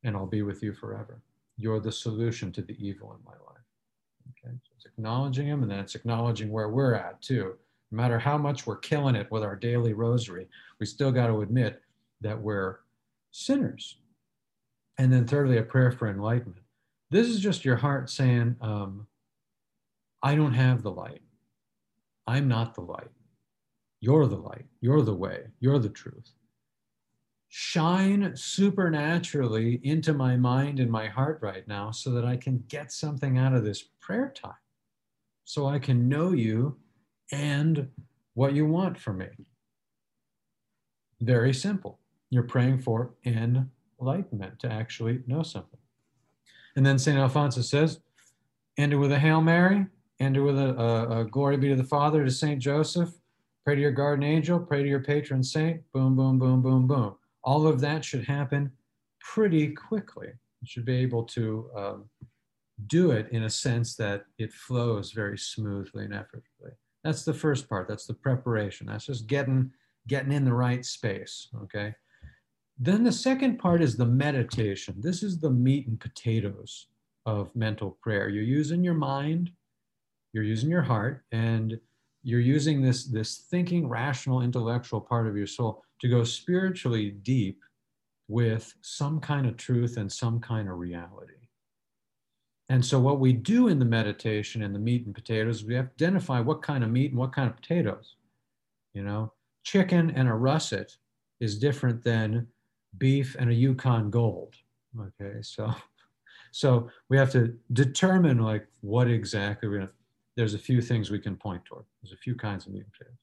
and 0.04 0.16
I'll 0.16 0.26
be 0.26 0.42
with 0.42 0.62
you 0.62 0.72
forever. 0.72 1.22
You're 1.56 1.80
the 1.80 1.92
solution 1.92 2.52
to 2.52 2.62
the 2.62 2.76
evil 2.78 3.12
in 3.12 3.24
my 3.24 3.32
life. 3.32 3.64
Okay, 4.30 4.54
so 4.62 4.70
it's 4.76 4.86
acknowledging 4.86 5.46
Him 5.46 5.62
and 5.62 5.70
then 5.70 5.78
it's 5.80 5.94
acknowledging 5.94 6.50
where 6.50 6.68
we're 6.68 6.94
at 6.94 7.20
too. 7.20 7.54
No 7.90 7.96
matter 7.96 8.18
how 8.18 8.38
much 8.38 8.66
we're 8.66 8.78
killing 8.78 9.16
it 9.16 9.30
with 9.30 9.42
our 9.42 9.56
daily 9.56 9.92
rosary, 9.92 10.48
we 10.78 10.86
still 10.86 11.10
got 11.10 11.26
to 11.26 11.40
admit 11.40 11.82
that 12.20 12.40
we're 12.40 12.78
sinners. 13.32 13.96
And 14.98 15.12
then, 15.12 15.26
thirdly, 15.26 15.58
a 15.58 15.62
prayer 15.62 15.90
for 15.90 16.08
enlightenment. 16.08 16.62
This 17.10 17.26
is 17.26 17.40
just 17.40 17.64
your 17.64 17.76
heart 17.76 18.10
saying, 18.10 18.56
um, 18.60 19.06
I 20.22 20.34
don't 20.34 20.52
have 20.52 20.82
the 20.82 20.90
light. 20.90 21.22
I'm 22.26 22.46
not 22.46 22.74
the 22.74 22.82
light. 22.82 23.10
You're 24.00 24.26
the 24.26 24.36
light. 24.36 24.66
You're 24.80 25.02
the 25.02 25.14
way. 25.14 25.46
You're 25.58 25.78
the 25.78 25.88
truth. 25.88 26.32
Shine 27.48 28.36
supernaturally 28.36 29.80
into 29.82 30.14
my 30.14 30.36
mind 30.36 30.78
and 30.78 30.90
my 30.90 31.08
heart 31.08 31.40
right 31.42 31.66
now 31.66 31.90
so 31.90 32.10
that 32.10 32.24
I 32.24 32.36
can 32.36 32.62
get 32.68 32.92
something 32.92 33.38
out 33.38 33.54
of 33.54 33.64
this 33.64 33.82
prayer 34.00 34.32
time. 34.34 34.52
So 35.44 35.66
I 35.66 35.80
can 35.80 36.08
know 36.08 36.30
you 36.30 36.76
and 37.32 37.88
what 38.34 38.54
you 38.54 38.66
want 38.66 38.98
from 38.98 39.18
me. 39.18 39.26
Very 41.20 41.52
simple. 41.52 41.98
You're 42.30 42.44
praying 42.44 42.80
for 42.80 43.14
enlightenment 43.26 44.58
to 44.60 44.72
actually 44.72 45.22
know 45.26 45.42
something. 45.42 45.78
And 46.76 46.86
then 46.86 46.98
St. 46.98 47.18
Alphonsus 47.18 47.68
says, 47.68 48.00
end 48.78 48.92
it 48.92 48.96
with 48.96 49.12
a 49.12 49.18
Hail 49.18 49.40
Mary, 49.40 49.86
end 50.20 50.36
it 50.36 50.40
with 50.40 50.58
a, 50.58 50.74
a, 50.80 51.20
a 51.20 51.24
glory 51.24 51.56
be 51.56 51.68
to 51.68 51.76
the 51.76 51.84
Father, 51.84 52.24
to 52.24 52.30
St. 52.30 52.60
Joseph, 52.60 53.10
pray 53.64 53.74
to 53.74 53.80
your 53.80 53.90
guardian 53.90 54.32
angel, 54.32 54.58
pray 54.58 54.82
to 54.82 54.88
your 54.88 55.02
patron 55.02 55.42
saint, 55.42 55.82
boom, 55.92 56.16
boom, 56.16 56.38
boom, 56.38 56.62
boom, 56.62 56.86
boom. 56.86 57.16
All 57.42 57.66
of 57.66 57.80
that 57.80 58.04
should 58.04 58.24
happen 58.24 58.70
pretty 59.20 59.68
quickly. 59.68 60.28
You 60.60 60.66
should 60.66 60.84
be 60.84 60.96
able 60.96 61.24
to 61.24 61.70
um, 61.76 62.04
do 62.86 63.10
it 63.10 63.28
in 63.30 63.44
a 63.44 63.50
sense 63.50 63.96
that 63.96 64.24
it 64.38 64.52
flows 64.52 65.12
very 65.12 65.38
smoothly 65.38 66.04
and 66.04 66.14
effortlessly. 66.14 66.70
That's 67.04 67.24
the 67.24 67.34
first 67.34 67.68
part. 67.68 67.88
That's 67.88 68.06
the 68.06 68.14
preparation. 68.14 68.86
That's 68.86 69.06
just 69.06 69.26
getting 69.26 69.70
getting 70.06 70.32
in 70.32 70.44
the 70.44 70.54
right 70.54 70.84
space. 70.84 71.48
Okay. 71.62 71.94
Then 72.78 73.04
the 73.04 73.12
second 73.12 73.58
part 73.58 73.82
is 73.82 73.96
the 73.96 74.06
meditation. 74.06 74.94
This 74.98 75.22
is 75.22 75.38
the 75.38 75.50
meat 75.50 75.86
and 75.86 76.00
potatoes 76.00 76.86
of 77.26 77.54
mental 77.54 77.98
prayer. 78.02 78.28
You're 78.28 78.42
using 78.42 78.82
your 78.82 78.94
mind, 78.94 79.50
you're 80.32 80.44
using 80.44 80.70
your 80.70 80.82
heart, 80.82 81.22
and 81.30 81.78
you're 82.22 82.40
using 82.40 82.80
this, 82.80 83.04
this 83.04 83.44
thinking, 83.50 83.88
rational, 83.88 84.40
intellectual 84.40 85.00
part 85.00 85.26
of 85.26 85.36
your 85.36 85.46
soul 85.46 85.84
to 86.00 86.08
go 86.08 86.24
spiritually 86.24 87.10
deep 87.10 87.60
with 88.28 88.74
some 88.80 89.20
kind 89.20 89.46
of 89.46 89.56
truth 89.56 89.96
and 89.98 90.10
some 90.10 90.40
kind 90.40 90.68
of 90.68 90.78
reality. 90.78 91.39
And 92.70 92.86
so, 92.86 93.00
what 93.00 93.18
we 93.18 93.32
do 93.32 93.66
in 93.66 93.80
the 93.80 93.84
meditation 93.84 94.62
and 94.62 94.72
the 94.72 94.78
meat 94.78 95.04
and 95.04 95.12
potatoes, 95.12 95.64
we 95.64 95.76
identify 95.76 96.38
what 96.38 96.62
kind 96.62 96.84
of 96.84 96.90
meat 96.90 97.10
and 97.10 97.18
what 97.18 97.32
kind 97.32 97.50
of 97.50 97.56
potatoes. 97.56 98.14
You 98.94 99.02
know, 99.02 99.32
chicken 99.64 100.12
and 100.12 100.28
a 100.28 100.34
russet 100.34 100.96
is 101.40 101.58
different 101.58 102.04
than 102.04 102.46
beef 102.96 103.34
and 103.40 103.50
a 103.50 103.54
Yukon 103.54 104.08
Gold. 104.08 104.54
Okay, 105.00 105.42
so 105.42 105.74
so 106.52 106.88
we 107.08 107.18
have 107.18 107.32
to 107.32 107.58
determine 107.72 108.38
like 108.38 108.68
what 108.82 109.10
exactly 109.10 109.68
we're 109.68 109.80
gonna. 109.80 109.90
There's 110.36 110.54
a 110.54 110.58
few 110.58 110.80
things 110.80 111.10
we 111.10 111.18
can 111.18 111.36
point 111.36 111.64
toward. 111.64 111.84
There's 112.00 112.12
a 112.12 112.22
few 112.22 112.36
kinds 112.36 112.66
of 112.66 112.72
meat 112.72 112.84
and 112.84 112.92
potatoes. 112.92 113.18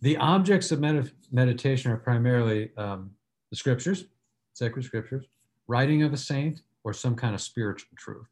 The 0.00 0.16
objects 0.18 0.70
of 0.70 0.78
med- 0.78 1.10
meditation 1.32 1.90
are 1.90 1.96
primarily 1.96 2.70
um, 2.76 3.10
the 3.50 3.56
scriptures, 3.56 4.04
sacred 4.52 4.84
scriptures, 4.84 5.24
writing 5.66 6.04
of 6.04 6.12
a 6.12 6.16
saint, 6.16 6.62
or 6.84 6.92
some 6.92 7.16
kind 7.16 7.34
of 7.34 7.40
spiritual 7.40 7.90
truth 7.96 8.28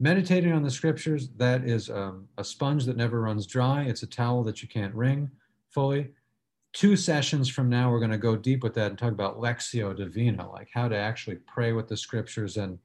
meditating 0.00 0.52
on 0.52 0.62
the 0.62 0.70
scriptures, 0.70 1.28
that 1.36 1.64
is 1.64 1.90
um, 1.90 2.26
a 2.38 2.42
sponge 2.42 2.86
that 2.86 2.96
never 2.96 3.20
runs 3.20 3.46
dry. 3.46 3.82
It's 3.82 4.02
a 4.02 4.06
towel 4.06 4.42
that 4.44 4.62
you 4.62 4.68
can't 4.68 4.94
wring 4.94 5.30
fully. 5.68 6.08
Two 6.72 6.96
sessions 6.96 7.48
from 7.48 7.68
now, 7.68 7.90
we're 7.90 7.98
going 7.98 8.10
to 8.10 8.18
go 8.18 8.36
deep 8.36 8.62
with 8.62 8.74
that 8.74 8.90
and 8.90 8.98
talk 8.98 9.12
about 9.12 9.38
Lectio 9.38 9.94
Divina, 9.94 10.50
like 10.50 10.68
how 10.72 10.88
to 10.88 10.96
actually 10.96 11.36
pray 11.46 11.72
with 11.72 11.86
the 11.86 11.96
scriptures 11.96 12.56
and 12.56 12.78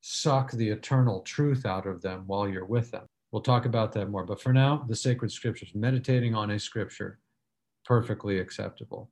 suck 0.00 0.50
the 0.52 0.68
eternal 0.68 1.20
truth 1.20 1.64
out 1.64 1.86
of 1.86 2.02
them 2.02 2.24
while 2.26 2.48
you're 2.48 2.64
with 2.64 2.90
them. 2.90 3.06
We'll 3.30 3.42
talk 3.42 3.66
about 3.66 3.92
that 3.92 4.10
more. 4.10 4.24
But 4.24 4.40
for 4.40 4.52
now, 4.52 4.84
the 4.88 4.96
sacred 4.96 5.30
scriptures, 5.30 5.74
meditating 5.74 6.34
on 6.34 6.50
a 6.50 6.58
scripture, 6.58 7.18
perfectly 7.84 8.38
acceptable. 8.38 9.10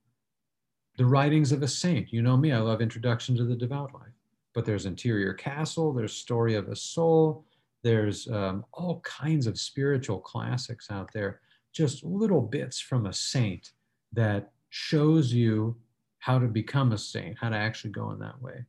The 0.96 1.04
writings 1.04 1.52
of 1.52 1.62
a 1.62 1.68
saint. 1.68 2.12
You 2.12 2.22
know 2.22 2.38
me, 2.38 2.52
I 2.52 2.58
love 2.58 2.80
Introduction 2.80 3.36
to 3.36 3.44
the 3.44 3.54
Devout 3.54 3.92
Life 3.92 4.15
but 4.56 4.64
there's 4.64 4.86
Interior 4.86 5.34
Castle, 5.34 5.92
there's 5.92 6.14
Story 6.14 6.54
of 6.54 6.68
a 6.68 6.74
Soul, 6.74 7.44
there's 7.82 8.26
um, 8.28 8.64
all 8.72 9.00
kinds 9.00 9.46
of 9.46 9.58
spiritual 9.58 10.18
classics 10.18 10.90
out 10.90 11.12
there, 11.12 11.42
just 11.74 12.02
little 12.02 12.40
bits 12.40 12.80
from 12.80 13.04
a 13.04 13.12
saint 13.12 13.72
that 14.14 14.52
shows 14.70 15.30
you 15.30 15.76
how 16.20 16.38
to 16.38 16.46
become 16.46 16.92
a 16.92 16.98
saint, 16.98 17.36
how 17.38 17.50
to 17.50 17.56
actually 17.56 17.90
go 17.90 18.12
in 18.12 18.18
that 18.18 18.40
way. 18.40 18.64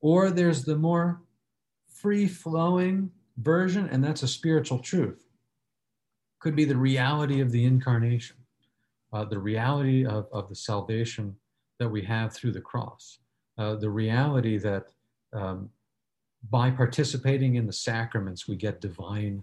Or 0.00 0.32
there's 0.32 0.64
the 0.64 0.76
more 0.76 1.22
free 1.86 2.26
flowing 2.26 3.12
version, 3.36 3.88
and 3.92 4.02
that's 4.02 4.24
a 4.24 4.28
spiritual 4.28 4.80
truth. 4.80 5.28
Could 6.40 6.56
be 6.56 6.64
the 6.64 6.76
reality 6.76 7.40
of 7.40 7.52
the 7.52 7.64
incarnation, 7.64 8.36
uh, 9.12 9.26
the 9.26 9.38
reality 9.38 10.04
of, 10.04 10.26
of 10.32 10.48
the 10.48 10.56
salvation 10.56 11.36
that 11.78 11.88
we 11.88 12.02
have 12.02 12.34
through 12.34 12.50
the 12.50 12.60
cross. 12.60 13.20
Uh, 13.58 13.74
the 13.74 13.90
reality 13.90 14.56
that 14.56 14.86
um, 15.32 15.68
by 16.48 16.70
participating 16.70 17.56
in 17.56 17.66
the 17.66 17.72
sacraments, 17.72 18.46
we 18.46 18.56
get 18.56 18.80
divine 18.80 19.42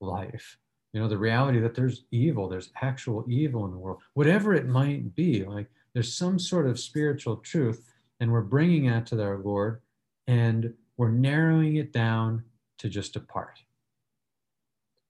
life. 0.00 0.56
You 0.92 1.00
know, 1.00 1.08
the 1.08 1.18
reality 1.18 1.60
that 1.60 1.74
there's 1.74 2.04
evil, 2.10 2.48
there's 2.48 2.70
actual 2.80 3.24
evil 3.28 3.64
in 3.66 3.70
the 3.70 3.78
world, 3.78 4.00
whatever 4.14 4.54
it 4.54 4.66
might 4.66 5.14
be, 5.14 5.44
like 5.44 5.68
there's 5.92 6.14
some 6.14 6.38
sort 6.38 6.66
of 6.66 6.80
spiritual 6.80 7.36
truth, 7.36 7.92
and 8.18 8.32
we're 8.32 8.40
bringing 8.40 8.86
that 8.90 9.06
to 9.06 9.22
our 9.22 9.38
Lord, 9.38 9.80
and 10.26 10.74
we're 10.96 11.10
narrowing 11.10 11.76
it 11.76 11.92
down 11.92 12.44
to 12.78 12.88
just 12.88 13.14
a 13.16 13.20
part. 13.20 13.60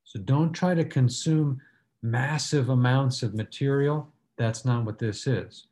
So 0.04 0.18
don't 0.18 0.52
try 0.52 0.74
to 0.74 0.84
consume 0.84 1.60
massive 2.02 2.68
amounts 2.68 3.22
of 3.22 3.34
material. 3.34 4.12
That's 4.36 4.64
not 4.64 4.84
what 4.84 4.98
this 4.98 5.26
is. 5.26 5.66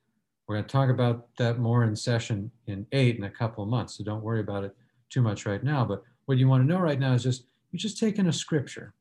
We're 0.49 0.57
going 0.57 0.64
to 0.64 0.73
talk 0.73 0.88
about 0.88 1.28
that 1.37 1.59
more 1.59 1.85
in 1.85 1.95
session 1.95 2.50
in 2.67 2.87
eight 2.93 3.19
in 3.19 3.25
a 3.25 3.31
couple 3.31 3.62
of 3.62 3.69
months. 3.69 3.99
So 3.99 4.05
don't 4.05 4.23
worry 4.23 4.40
about 4.40 4.64
it 4.64 4.75
too 5.11 5.21
much 5.21 5.45
right 5.45 5.62
now. 5.62 5.85
But 5.85 6.02
what 6.25 6.38
you 6.38 6.49
want 6.49 6.62
to 6.62 6.67
know 6.67 6.81
right 6.81 6.99
now 6.99 7.12
is 7.12 7.23
just 7.23 7.45
you're 7.71 7.78
just 7.78 7.99
taking 7.99 8.26
a 8.28 8.33
scripture, 8.33 8.95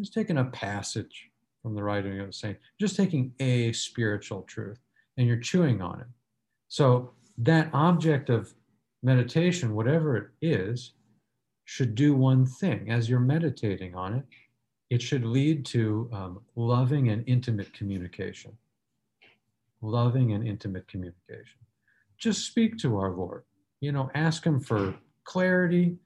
just 0.00 0.14
taking 0.14 0.38
a 0.38 0.44
passage 0.46 1.30
from 1.62 1.74
the 1.74 1.82
writing 1.82 2.18
of 2.20 2.28
the 2.28 2.32
saint, 2.32 2.56
just 2.80 2.96
taking 2.96 3.32
a 3.38 3.70
spiritual 3.72 4.42
truth 4.42 4.78
and 5.18 5.26
you're 5.26 5.36
chewing 5.36 5.82
on 5.82 6.00
it. 6.00 6.06
So 6.68 7.12
that 7.38 7.68
object 7.74 8.30
of 8.30 8.54
meditation, 9.02 9.74
whatever 9.74 10.16
it 10.16 10.28
is, 10.40 10.92
should 11.66 11.94
do 11.94 12.14
one 12.14 12.46
thing. 12.46 12.90
As 12.90 13.10
you're 13.10 13.20
meditating 13.20 13.94
on 13.94 14.14
it, 14.14 14.24
it 14.88 15.02
should 15.02 15.24
lead 15.24 15.66
to 15.66 16.08
um, 16.12 16.40
loving 16.56 17.10
and 17.10 17.24
intimate 17.26 17.72
communication 17.74 18.56
loving 19.82 20.32
and 20.32 20.46
intimate 20.46 20.88
communication. 20.88 21.60
Just 22.18 22.46
speak 22.46 22.78
to 22.78 22.96
our 22.96 23.10
Lord. 23.10 23.44
You 23.80 23.92
know, 23.92 24.10
ask 24.14 24.44
Him 24.44 24.60
for 24.60 24.94
clarity, 25.24 25.96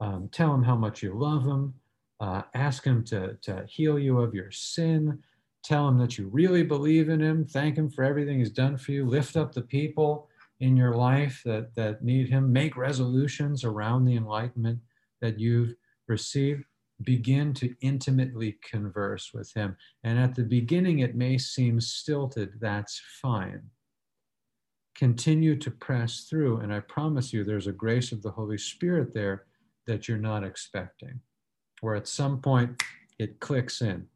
um, 0.00 0.28
tell 0.32 0.52
Him 0.52 0.62
how 0.62 0.76
much 0.76 1.02
you 1.02 1.14
love 1.14 1.44
Him, 1.44 1.74
uh, 2.20 2.42
ask 2.54 2.84
Him 2.84 3.04
to, 3.04 3.36
to 3.42 3.64
heal 3.68 3.98
you 3.98 4.18
of 4.18 4.34
your 4.34 4.50
sin, 4.50 5.22
tell 5.62 5.88
Him 5.88 5.98
that 5.98 6.18
you 6.18 6.28
really 6.28 6.62
believe 6.62 7.08
in 7.08 7.20
Him, 7.20 7.46
thank 7.46 7.76
Him 7.76 7.88
for 7.88 8.04
everything 8.04 8.38
He's 8.38 8.50
done 8.50 8.76
for 8.76 8.92
you, 8.92 9.06
lift 9.06 9.36
up 9.36 9.52
the 9.52 9.62
people 9.62 10.28
in 10.60 10.76
your 10.76 10.94
life 10.94 11.42
that, 11.44 11.74
that 11.74 12.04
need 12.04 12.28
Him, 12.28 12.52
make 12.52 12.76
resolutions 12.76 13.64
around 13.64 14.04
the 14.04 14.16
enlightenment 14.16 14.80
that 15.20 15.38
you've 15.38 15.74
received. 16.08 16.64
Begin 17.04 17.52
to 17.54 17.74
intimately 17.80 18.58
converse 18.68 19.32
with 19.32 19.52
him. 19.54 19.76
And 20.02 20.18
at 20.18 20.34
the 20.34 20.44
beginning, 20.44 21.00
it 21.00 21.14
may 21.14 21.38
seem 21.38 21.80
stilted. 21.80 22.54
That's 22.60 23.00
fine. 23.20 23.62
Continue 24.94 25.56
to 25.56 25.70
press 25.70 26.26
through. 26.30 26.58
And 26.60 26.72
I 26.72 26.80
promise 26.80 27.32
you, 27.32 27.44
there's 27.44 27.66
a 27.66 27.72
grace 27.72 28.12
of 28.12 28.22
the 28.22 28.30
Holy 28.30 28.58
Spirit 28.58 29.12
there 29.12 29.44
that 29.86 30.08
you're 30.08 30.18
not 30.18 30.44
expecting, 30.44 31.20
where 31.80 31.94
at 31.94 32.08
some 32.08 32.40
point 32.40 32.82
it 33.18 33.40
clicks 33.40 33.82
in. 33.82 34.06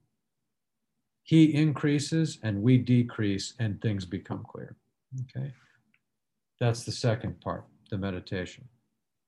He 1.25 1.55
increases 1.55 2.39
and 2.43 2.63
we 2.63 2.79
decrease, 2.79 3.55
and 3.59 3.81
things 3.83 4.07
become 4.07 4.45
clear. 4.49 4.77
Okay. 5.23 5.53
That's 6.61 6.85
the 6.85 6.93
second 6.93 7.41
part, 7.41 7.65
the 7.91 7.99
meditation. 7.99 8.67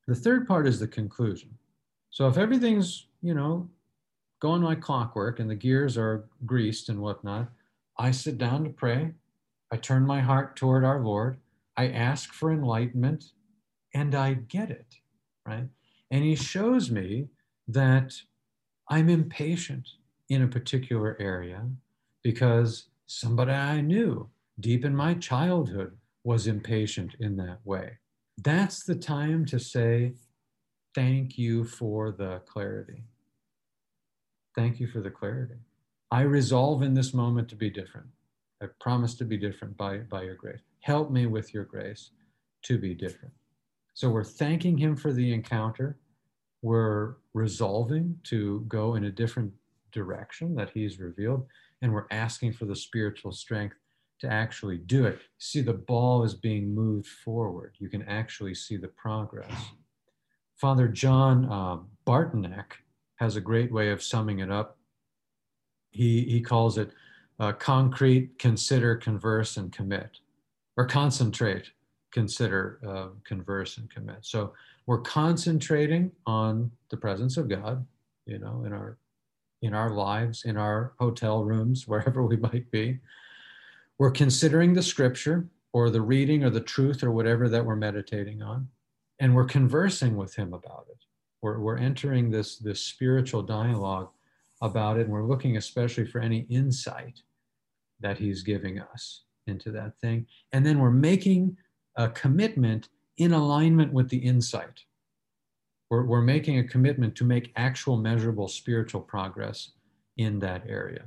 The 0.07 0.15
third 0.15 0.49
part 0.49 0.67
is 0.67 0.81
the 0.81 0.89
conclusion. 0.89 1.51
So 2.11 2.27
if 2.27 2.39
everything's, 2.39 3.07
you 3.23 3.35
know, 3.35 3.69
going 4.41 4.63
like 4.63 4.81
clockwork 4.81 5.39
and 5.39 5.51
the 5.51 5.55
gears 5.55 5.97
are 5.97 6.29
greased 6.47 6.89
and 6.89 7.01
whatnot, 7.01 7.49
I 7.99 8.11
sit 8.11 8.39
down 8.39 8.65
to 8.65 8.71
pray. 8.71 9.13
I 9.71 9.77
turn 9.77 10.07
my 10.07 10.21
heart 10.21 10.57
toward 10.57 10.85
our 10.85 11.01
Lord. 11.01 11.39
I 11.77 11.89
ask 11.89 12.33
for 12.33 12.53
enlightenment 12.53 13.27
and 13.95 14.15
I 14.15 14.35
get 14.35 14.71
it, 14.71 14.97
right? 15.47 15.69
And 16.11 16.25
he 16.25 16.35
shows 16.35 16.91
me 16.91 17.29
that 17.69 18.15
I'm 18.89 19.09
impatient 19.09 19.89
in 20.29 20.43
a 20.43 20.49
particular 20.49 21.17
area 21.21 21.69
because 22.23 22.87
somebody 23.07 23.53
I 23.53 23.81
knew 23.81 24.29
deep 24.59 24.85
in 24.85 24.95
my 24.95 25.15
childhood 25.15 25.97
was 26.25 26.47
impatient 26.47 27.15
in 27.21 27.37
that 27.37 27.59
way. 27.65 27.99
That's 28.39 28.85
the 28.85 28.95
time 28.95 29.45
to 29.47 29.59
say, 29.59 30.15
Thank 30.93 31.39
you 31.39 31.65
for 31.65 32.11
the 32.11 32.41
clarity. 32.47 33.05
Thank 34.61 34.79
you 34.79 34.89
for 34.89 35.01
the 35.01 35.11
clarity. 35.11 35.55
I 36.11 36.21
resolve 36.21 36.83
in 36.83 36.93
this 36.93 37.15
moment 37.15 37.49
to 37.49 37.57
be 37.57 37.71
different. 37.71 38.09
I 38.63 38.67
promise 38.79 39.15
to 39.15 39.25
be 39.25 39.39
different 39.39 39.75
by, 39.79 40.01
by 40.01 40.25
your 40.25 40.35
grace. 40.35 40.61
Help 40.81 41.11
me 41.11 41.25
with 41.25 41.55
your 41.55 41.65
grace 41.65 42.11
to 42.65 42.77
be 42.77 42.95
different. 42.95 43.33
So 43.95 44.11
we're 44.11 44.23
thanking 44.23 44.77
him 44.77 44.97
for 44.97 45.15
the 45.15 45.33
encounter. 45.33 45.97
We're 46.61 47.15
resolving 47.33 48.19
to 48.25 48.67
go 48.69 48.97
in 48.97 49.05
a 49.05 49.11
different 49.11 49.51
direction 49.93 50.55
that 50.57 50.69
he's 50.75 51.01
revealed. 51.01 51.47
And 51.81 51.95
we're 51.95 52.09
asking 52.11 52.53
for 52.53 52.67
the 52.67 52.77
spiritual 52.77 53.33
strength 53.33 53.77
to 54.21 54.31
actually 54.31 54.77
do 54.77 55.07
it. 55.07 55.21
See, 55.39 55.63
the 55.63 55.73
ball 55.73 56.23
is 56.23 56.35
being 56.35 56.75
moved 56.75 57.09
forward. 57.09 57.77
You 57.79 57.89
can 57.89 58.03
actually 58.03 58.55
see 58.55 58.77
the 58.77 58.89
progress. 58.89 59.51
Father 60.57 60.87
John 60.87 61.51
uh, 61.51 61.79
has 63.21 63.37
a 63.37 63.41
great 63.41 63.71
way 63.71 63.91
of 63.91 64.03
summing 64.03 64.39
it 64.39 64.51
up. 64.51 64.79
He, 65.91 66.23
he 66.23 66.41
calls 66.41 66.79
it 66.79 66.91
uh, 67.39 67.53
concrete, 67.53 68.39
consider, 68.39 68.97
converse, 68.97 69.59
and 69.59 69.71
commit, 69.71 70.19
or 70.77 70.87
concentrate, 70.87 71.71
consider, 72.13 72.81
uh, 72.87 73.09
converse, 73.25 73.77
and 73.77 73.91
commit. 73.91 74.19
So 74.23 74.55
we're 74.87 75.03
concentrating 75.03 76.11
on 76.27 76.71
the 76.89 76.97
presence 76.97 77.37
of 77.37 77.49
God, 77.49 77.87
you 78.27 78.39
know, 78.39 78.65
in 78.67 78.73
our 78.73 78.99
in 79.63 79.75
our 79.75 79.91
lives, 79.91 80.45
in 80.47 80.57
our 80.57 80.95
hotel 80.99 81.45
rooms, 81.45 81.87
wherever 81.87 82.23
we 82.23 82.39
might 82.39 82.71
be. 82.71 82.99
We're 83.99 84.11
considering 84.11 84.73
the 84.73 84.83
scripture 84.83 85.47
or 85.75 85.91
the 85.91 86.01
reading 86.01 86.43
or 86.43 86.51
the 86.51 86.61
truth 86.61 87.03
or 87.03 87.11
whatever 87.11 87.51
that 87.51 87.65
we're 87.65 87.77
meditating 87.77 88.41
on 88.41 88.69
and 89.19 89.35
we're 89.35 89.45
conversing 89.45 90.17
with 90.17 90.35
him 90.35 90.55
about 90.55 90.87
it. 90.91 91.05
We're, 91.43 91.59
we're 91.59 91.79
entering 91.79 92.31
this, 92.31 92.57
this 92.59 92.81
spiritual 92.81 93.43
dialogue 93.43 94.11
about 94.63 94.99
it, 94.99 95.03
and 95.03 95.11
we're 95.11 95.27
looking 95.27 95.57
especially 95.57 96.07
for 96.07 96.21
any 96.21 96.41
insight 96.51 97.23
that 98.01 98.19
he's 98.19 98.43
giving 98.43 98.81
us 98.81 99.23
into 99.47 99.71
that 99.73 99.99
thing. 100.01 100.27
And 100.53 100.65
then 100.65 100.79
we're 100.79 100.91
making 100.91 101.57
a 101.97 102.09
commitment 102.09 102.89
in 103.17 103.33
alignment 103.33 103.93
with 103.93 104.09
the 104.09 104.19
insight. 104.19 104.85
We're, 105.91 106.05
we're 106.05 106.23
making 106.23 106.59
a 106.59 106.65
commitment 106.65 107.17
to 107.17 107.25
make 107.25 107.53
actual 107.57 107.97
measurable 107.97 108.49
spiritual 108.49 109.01
progress 109.01 109.73
in 110.17 110.39
that 110.41 110.63
area. 110.69 111.05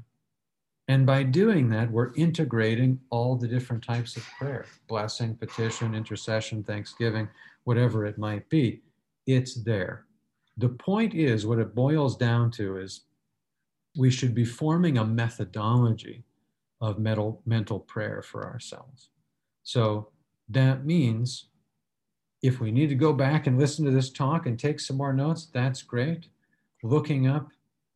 And 0.87 1.05
by 1.05 1.23
doing 1.23 1.69
that, 1.69 1.89
we're 1.89 2.13
integrating 2.15 2.99
all 3.09 3.35
the 3.35 3.47
different 3.47 3.83
types 3.83 4.17
of 4.17 4.25
prayer 4.37 4.65
blessing, 4.87 5.35
petition, 5.35 5.95
intercession, 5.95 6.63
thanksgiving, 6.63 7.29
whatever 7.63 8.05
it 8.05 8.17
might 8.17 8.49
be. 8.49 8.81
It's 9.25 9.55
there. 9.63 10.05
The 10.57 10.69
point 10.69 11.13
is, 11.13 11.45
what 11.45 11.59
it 11.59 11.73
boils 11.75 12.15
down 12.15 12.51
to 12.51 12.77
is 12.77 13.01
we 13.97 14.11
should 14.11 14.33
be 14.35 14.45
forming 14.45 14.97
a 14.97 15.05
methodology 15.05 16.23
of 16.81 16.99
mental, 16.99 17.79
prayer 17.79 18.21
for 18.21 18.45
ourselves. 18.45 19.09
So 19.63 20.09
that 20.49 20.85
means 20.85 21.47
if 22.41 22.59
we 22.59 22.71
need 22.71 22.87
to 22.87 22.95
go 22.95 23.13
back 23.13 23.47
and 23.47 23.57
listen 23.57 23.85
to 23.85 23.91
this 23.91 24.09
talk 24.09 24.45
and 24.45 24.59
take 24.59 24.79
some 24.79 24.97
more 24.97 25.13
notes, 25.13 25.47
that's 25.53 25.81
great. 25.81 26.27
Looking 26.83 27.27
up 27.27 27.49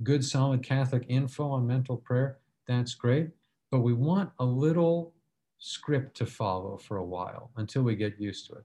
good, 0.03 0.23
solid 0.23 0.63
Catholic 0.63 1.05
info 1.09 1.49
on 1.49 1.67
mental 1.67 1.97
prayer, 1.97 2.37
that's 2.65 2.95
great. 2.95 3.29
But 3.71 3.79
we 3.79 3.93
want 3.93 4.31
a 4.39 4.45
little 4.45 5.13
script 5.59 6.15
to 6.17 6.25
follow 6.25 6.77
for 6.77 6.97
a 6.97 7.05
while 7.05 7.51
until 7.57 7.83
we 7.83 7.95
get 7.95 8.19
used 8.19 8.47
to 8.47 8.53
it. 8.53 8.63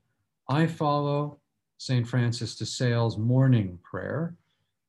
I 0.49 0.67
follow 0.67 1.39
St. 1.83 2.07
Francis 2.07 2.55
de 2.55 2.65
Sales 2.65 3.19
morning 3.19 3.77
prayer, 3.83 4.37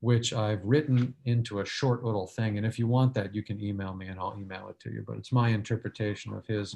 which 0.02 0.32
I've 0.32 0.64
written 0.64 1.16
into 1.26 1.60
a 1.60 1.66
short 1.66 2.04
little 2.04 2.28
thing. 2.28 2.60
And 2.60 2.68
if 2.68 2.78
you 2.78 2.86
want 2.86 3.16
that, 3.16 3.34
you 3.34 3.42
can 3.42 3.60
email 3.60 3.96
me 3.96 4.10
and 4.10 4.20
I'll 4.20 4.38
email 4.40 4.68
it 4.70 4.80
to 4.82 4.92
you. 4.92 5.04
But 5.08 5.18
it's 5.18 5.32
my 5.32 5.50
interpretation 5.50 6.36
of 6.36 6.46
his 6.46 6.76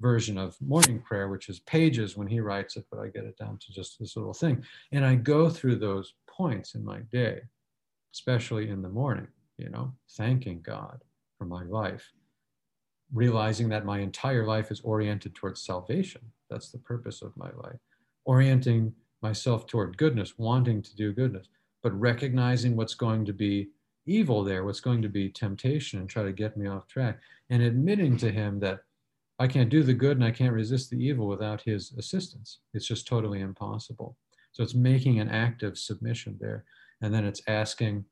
version 0.00 0.36
of 0.36 0.60
morning 0.60 0.98
prayer, 1.00 1.28
which 1.28 1.48
is 1.48 1.60
pages 1.60 2.16
when 2.16 2.26
he 2.26 2.40
writes 2.40 2.76
it, 2.76 2.86
but 2.90 2.98
I 2.98 3.06
get 3.06 3.22
it 3.22 3.36
down 3.36 3.56
to 3.58 3.72
just 3.72 4.00
this 4.00 4.16
little 4.16 4.34
thing. 4.34 4.64
And 4.90 5.06
I 5.06 5.14
go 5.14 5.48
through 5.48 5.76
those 5.76 6.14
points 6.26 6.74
in 6.74 6.84
my 6.84 6.98
day, 7.12 7.42
especially 8.12 8.68
in 8.68 8.82
the 8.82 8.88
morning, 8.88 9.28
you 9.58 9.68
know, 9.68 9.92
thanking 10.16 10.60
God 10.60 11.04
for 11.38 11.44
my 11.44 11.62
life, 11.62 12.10
realizing 13.14 13.68
that 13.68 13.84
my 13.84 14.00
entire 14.00 14.44
life 14.44 14.72
is 14.72 14.80
oriented 14.80 15.36
towards 15.36 15.62
salvation. 15.62 16.22
That's 16.50 16.70
the 16.70 16.78
purpose 16.78 17.22
of 17.22 17.36
my 17.36 17.52
life. 17.62 17.78
Orienting 18.24 18.92
myself 19.22 19.66
toward 19.66 19.96
goodness, 19.96 20.34
wanting 20.38 20.82
to 20.82 20.96
do 20.96 21.12
goodness, 21.12 21.48
but 21.82 21.98
recognizing 21.98 22.76
what's 22.76 22.94
going 22.94 23.24
to 23.24 23.32
be 23.32 23.68
evil 24.06 24.42
there, 24.42 24.64
what's 24.64 24.80
going 24.80 25.02
to 25.02 25.08
be 25.08 25.28
temptation 25.28 26.00
and 26.00 26.08
try 26.08 26.22
to 26.22 26.32
get 26.32 26.56
me 26.56 26.66
off 26.66 26.86
track, 26.88 27.20
and 27.50 27.62
admitting 27.62 28.16
to 28.16 28.30
him 28.30 28.58
that 28.60 28.80
I 29.38 29.46
can't 29.46 29.70
do 29.70 29.82
the 29.82 29.94
good 29.94 30.16
and 30.16 30.24
I 30.24 30.30
can't 30.30 30.52
resist 30.52 30.90
the 30.90 31.02
evil 31.02 31.26
without 31.26 31.62
his 31.62 31.92
assistance. 31.98 32.58
It's 32.74 32.86
just 32.86 33.06
totally 33.06 33.40
impossible. 33.40 34.16
So 34.52 34.62
it's 34.62 34.74
making 34.74 35.20
an 35.20 35.28
active 35.28 35.78
submission 35.78 36.36
there. 36.40 36.64
And 37.00 37.12
then 37.12 37.24
it's 37.24 37.42
asking 37.48 38.04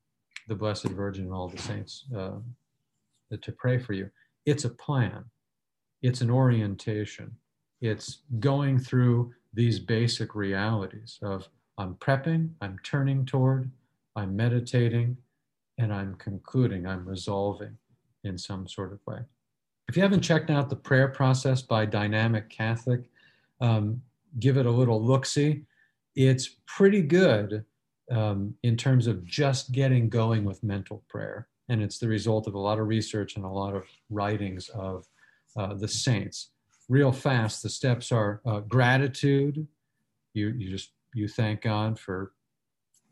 the 0.49 0.55
Blessed 0.55 0.89
Virgin 0.89 1.25
and 1.25 1.35
all 1.35 1.49
the 1.49 1.59
saints 1.59 2.07
uh, 2.17 2.39
to 3.41 3.53
pray 3.53 3.79
for 3.79 3.93
you. 3.93 4.11
It's 4.47 4.65
a 4.65 4.71
plan, 4.71 5.25
it's 6.03 6.23
an 6.23 6.31
orientation, 6.31 7.37
it's 7.81 8.23
going 8.41 8.79
through 8.79 9.33
these 9.53 9.79
basic 9.79 10.35
realities 10.35 11.19
of 11.23 11.49
I'm 11.79 11.95
prepping, 11.95 12.51
I'm 12.61 12.79
turning 12.83 13.25
toward, 13.25 13.71
I'm 14.17 14.37
meditating, 14.37 15.17
and 15.79 15.93
I'm 15.93 16.15
concluding, 16.17 16.87
I'm 16.87 17.09
resolving 17.09 17.77
in 18.25 18.37
some 18.37 18.69
sort 18.69 18.93
of 18.93 19.01
way. 19.07 19.21
If 19.89 19.97
you 19.97 20.03
haven't 20.03 20.21
checked 20.21 20.51
out 20.51 20.69
the 20.69 20.77
prayer 20.77 21.09
process 21.09 21.63
by 21.63 21.87
Dynamic 21.87 22.49
Catholic, 22.49 23.03
um, 23.61 24.03
give 24.39 24.57
it 24.57 24.67
a 24.67 24.71
little 24.71 25.03
look 25.03 25.27
see. 25.27 25.63
It's 26.15 26.57
pretty 26.67 27.03
good 27.03 27.65
um, 28.11 28.55
in 28.63 28.77
terms 28.77 29.07
of 29.07 29.25
just 29.25 29.73
getting 29.73 30.09
going 30.09 30.45
with 30.45 30.63
mental 30.63 31.03
prayer 31.09 31.49
and 31.71 31.81
it's 31.81 31.99
the 31.99 32.09
result 32.09 32.49
of 32.49 32.55
a 32.55 32.59
lot 32.59 32.81
of 32.81 32.89
research 32.89 33.37
and 33.37 33.45
a 33.45 33.49
lot 33.49 33.75
of 33.75 33.85
writings 34.11 34.69
of 34.71 35.07
uh, 35.57 35.73
the 35.73 35.87
saints. 35.87 36.51
Real 36.91 37.13
fast, 37.13 37.63
the 37.63 37.69
steps 37.69 38.11
are 38.11 38.41
uh, 38.45 38.59
gratitude. 38.59 39.65
You, 40.35 40.49
you 40.49 40.69
just 40.69 40.91
you 41.15 41.29
thank 41.29 41.63
God 41.63 41.97
for 42.01 42.33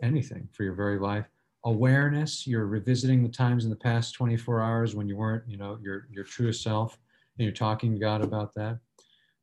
anything 0.02 0.48
for 0.50 0.64
your 0.64 0.74
very 0.74 0.98
life. 0.98 1.26
Awareness, 1.64 2.44
you're 2.44 2.66
revisiting 2.66 3.22
the 3.22 3.28
times 3.28 3.62
in 3.62 3.70
the 3.70 3.76
past 3.76 4.14
24 4.14 4.60
hours 4.60 4.96
when 4.96 5.06
you 5.06 5.16
weren't, 5.16 5.44
you 5.46 5.58
know, 5.58 5.78
your 5.80 6.08
your 6.10 6.24
truest 6.24 6.60
self, 6.60 6.98
and 7.38 7.44
you're 7.44 7.54
talking 7.54 7.92
to 7.92 8.00
God 8.00 8.20
about 8.20 8.52
that. 8.56 8.80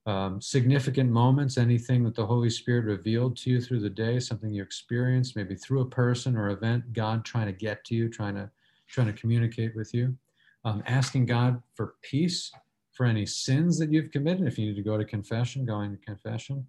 Um, 0.05 0.41
significant 0.41 1.09
moments, 1.09 1.57
anything 1.57 2.03
that 2.03 2.15
the 2.15 2.25
Holy 2.25 2.49
Spirit 2.49 2.83
revealed 2.83 3.37
to 3.37 3.51
you 3.51 3.61
through 3.61 3.79
the 3.79 3.89
day, 3.89 4.19
something 4.19 4.51
you 4.51 4.61
experienced, 4.61 5.37
maybe 5.37 5.55
through 5.55 5.79
a 5.79 5.89
person 5.89 6.35
or 6.35 6.49
event, 6.49 6.91
God 6.91 7.23
trying 7.23 7.47
to 7.47 7.53
get 7.53 7.85
to 7.85 7.95
you, 7.95 8.09
trying 8.09 8.35
to 8.35 8.51
trying 8.89 9.07
to 9.07 9.13
communicate 9.13 9.73
with 9.77 9.93
you, 9.93 10.13
um, 10.65 10.83
asking 10.87 11.25
God 11.25 11.63
for 11.73 11.95
peace 12.01 12.51
for 12.95 13.05
any 13.05 13.25
sins 13.25 13.77
that 13.77 13.91
you've 13.91 14.11
committed. 14.11 14.47
If 14.47 14.57
you 14.57 14.67
need 14.67 14.77
to 14.77 14.81
go 14.81 14.97
to 14.97 15.05
confession, 15.05 15.65
going 15.65 15.91
to 15.91 15.97
confession. 15.97 16.65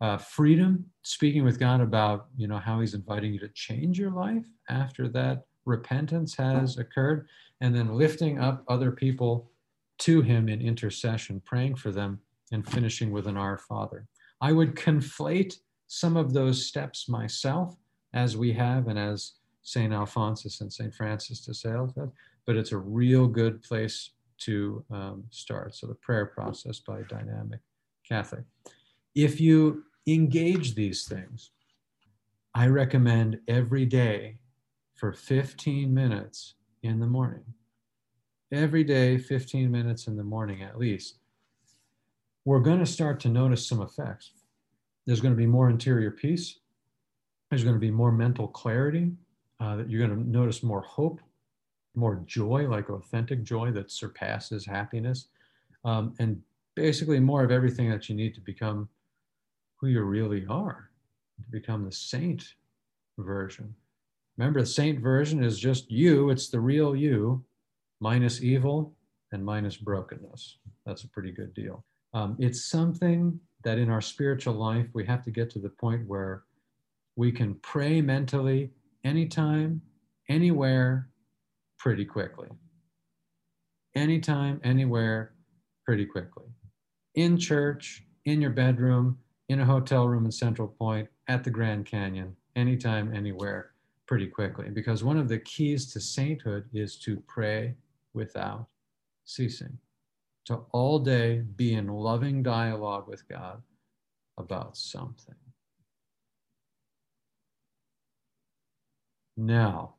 Uh, 0.00 0.18
freedom, 0.18 0.84
speaking 1.02 1.42
with 1.42 1.58
God 1.58 1.80
about 1.80 2.26
you 2.36 2.46
know 2.46 2.58
how 2.58 2.80
He's 2.80 2.94
inviting 2.94 3.32
you 3.32 3.40
to 3.40 3.48
change 3.48 3.98
your 3.98 4.10
life 4.10 4.44
after 4.68 5.08
that 5.08 5.46
repentance 5.64 6.34
has 6.36 6.76
occurred, 6.78 7.26
and 7.60 7.74
then 7.74 7.96
lifting 7.96 8.38
up 8.38 8.62
other 8.68 8.92
people 8.92 9.50
to 9.98 10.20
Him 10.20 10.48
in 10.48 10.60
intercession, 10.60 11.40
praying 11.44 11.76
for 11.76 11.90
them, 11.90 12.20
and 12.52 12.68
finishing 12.68 13.10
with 13.10 13.26
an 13.26 13.38
Our 13.38 13.56
Father. 13.56 14.06
I 14.42 14.52
would 14.52 14.76
conflate 14.76 15.54
some 15.86 16.16
of 16.16 16.34
those 16.34 16.66
steps 16.66 17.08
myself, 17.08 17.74
as 18.12 18.36
we 18.36 18.52
have, 18.52 18.88
and 18.88 18.98
as 18.98 19.32
St. 19.62 19.94
Alphonsus 19.94 20.60
and 20.60 20.72
St. 20.72 20.94
Francis 20.94 21.40
de 21.40 21.54
Sales 21.54 21.92
but 22.46 22.56
it's 22.56 22.72
a 22.72 22.78
real 22.78 23.26
good 23.26 23.62
place 23.62 24.10
to 24.38 24.84
um, 24.90 25.24
start. 25.30 25.74
So 25.74 25.86
the 25.86 25.94
prayer 25.94 26.26
process 26.26 26.80
by 26.80 27.02
Dynamic 27.02 27.60
Catholic. 28.08 28.44
If 29.14 29.40
you 29.40 29.84
engage 30.06 30.74
these 30.74 31.06
things, 31.06 31.50
I 32.54 32.68
recommend 32.68 33.40
every 33.48 33.84
day 33.84 34.38
for 34.94 35.12
15 35.12 35.92
minutes 35.92 36.54
in 36.82 37.00
the 37.00 37.06
morning. 37.06 37.44
Every 38.52 38.84
day, 38.84 39.18
15 39.18 39.70
minutes 39.70 40.06
in 40.06 40.16
the 40.16 40.24
morning 40.24 40.62
at 40.62 40.78
least. 40.78 41.18
We're 42.44 42.60
going 42.60 42.78
to 42.78 42.86
start 42.86 43.18
to 43.20 43.28
notice 43.28 43.66
some 43.66 43.82
effects. 43.82 44.30
There's 45.04 45.20
going 45.20 45.34
to 45.34 45.38
be 45.38 45.46
more 45.46 45.68
interior 45.68 46.12
peace. 46.12 46.60
There's 47.50 47.64
going 47.64 47.74
to 47.74 47.80
be 47.80 47.90
more 47.90 48.12
mental 48.12 48.48
clarity. 48.48 49.12
Uh, 49.60 49.82
you're 49.86 50.06
going 50.06 50.16
to 50.18 50.30
notice 50.30 50.62
more 50.62 50.82
hope, 50.82 51.20
more 51.96 52.22
joy, 52.26 52.68
like 52.68 52.90
authentic 52.90 53.42
joy 53.42 53.70
that 53.72 53.90
surpasses 53.90 54.66
happiness, 54.66 55.28
um, 55.84 56.14
and 56.18 56.40
basically 56.74 57.18
more 57.18 57.42
of 57.42 57.50
everything 57.50 57.90
that 57.90 58.08
you 58.08 58.14
need 58.14 58.34
to 58.34 58.40
become 58.40 58.88
who 59.80 59.88
you 59.88 60.02
really 60.02 60.46
are, 60.48 60.90
to 61.42 61.50
become 61.50 61.84
the 61.84 61.92
saint 61.92 62.54
version. 63.18 63.74
Remember, 64.36 64.60
the 64.60 64.66
saint 64.66 65.00
version 65.00 65.42
is 65.42 65.58
just 65.58 65.90
you, 65.90 66.30
it's 66.30 66.48
the 66.48 66.60
real 66.60 66.94
you, 66.94 67.42
minus 68.00 68.42
evil 68.42 68.94
and 69.32 69.44
minus 69.44 69.76
brokenness. 69.76 70.58
That's 70.84 71.04
a 71.04 71.08
pretty 71.08 71.30
good 71.30 71.54
deal. 71.54 71.84
Um, 72.12 72.36
it's 72.38 72.66
something 72.66 73.40
that 73.64 73.78
in 73.78 73.90
our 73.90 74.00
spiritual 74.00 74.54
life, 74.54 74.86
we 74.92 75.04
have 75.06 75.24
to 75.24 75.30
get 75.30 75.50
to 75.50 75.58
the 75.58 75.70
point 75.70 76.06
where 76.06 76.44
we 77.16 77.32
can 77.32 77.54
pray 77.56 78.00
mentally 78.02 78.70
anytime, 79.04 79.80
anywhere, 80.28 81.08
pretty 81.86 82.04
quickly. 82.04 82.48
Anytime, 83.94 84.60
anywhere, 84.64 85.34
pretty 85.84 86.04
quickly. 86.04 86.46
In 87.14 87.38
church, 87.38 88.02
in 88.24 88.40
your 88.40 88.50
bedroom, 88.50 89.18
in 89.48 89.60
a 89.60 89.64
hotel 89.64 90.08
room 90.08 90.24
in 90.24 90.32
Central 90.32 90.66
Point, 90.66 91.08
at 91.28 91.44
the 91.44 91.50
Grand 91.50 91.86
Canyon, 91.86 92.34
anytime, 92.56 93.14
anywhere, 93.14 93.70
pretty 94.08 94.26
quickly. 94.26 94.68
Because 94.68 95.04
one 95.04 95.16
of 95.16 95.28
the 95.28 95.38
keys 95.38 95.92
to 95.92 96.00
sainthood 96.00 96.64
is 96.72 96.96
to 97.04 97.22
pray 97.28 97.76
without 98.14 98.66
ceasing, 99.24 99.78
to 100.46 100.62
all 100.72 100.98
day 100.98 101.44
be 101.54 101.74
in 101.74 101.86
loving 101.86 102.42
dialogue 102.42 103.06
with 103.06 103.28
God 103.28 103.62
about 104.36 104.76
something. 104.76 105.36
Now, 109.36 109.95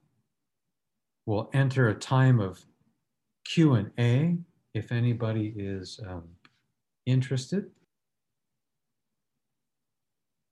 we'll 1.28 1.50
enter 1.54 1.90
a 1.90 1.94
time 1.94 2.40
of 2.40 2.66
Q&A 3.46 4.38
if 4.74 4.92
anybody 4.92 5.54
is 5.56 6.00
um, 6.08 6.24
interested. 7.06 7.70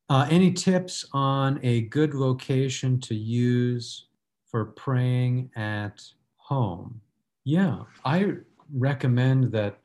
Uh, 0.10 0.28
any 0.30 0.52
tips 0.52 1.06
on 1.14 1.60
a 1.64 1.82
good 1.82 2.14
location 2.14 3.00
to 3.00 3.16
use 3.16 4.10
for 4.52 4.66
praying 4.66 5.50
at 5.56 6.04
home? 6.36 7.02
Yeah, 7.44 7.80
I 8.04 8.34
recommend 8.72 9.52
that 9.54 9.80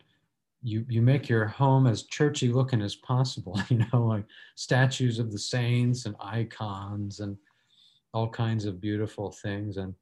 you 0.63 0.85
you 0.89 1.01
make 1.01 1.27
your 1.27 1.47
home 1.47 1.87
as 1.87 2.03
churchy 2.03 2.49
looking 2.49 2.83
as 2.83 2.97
possible. 2.97 3.59
You 3.71 3.87
know, 3.93 4.07
like 4.07 4.25
statues 4.57 5.19
of 5.19 5.33
the 5.33 5.39
saints 5.39 6.05
and 6.05 6.15
icons 6.21 7.21
and 7.21 7.37
all 8.13 8.29
kinds 8.29 8.67
of 8.67 8.81
beautiful 8.81 9.31
things. 9.31 9.79
And 9.79 9.95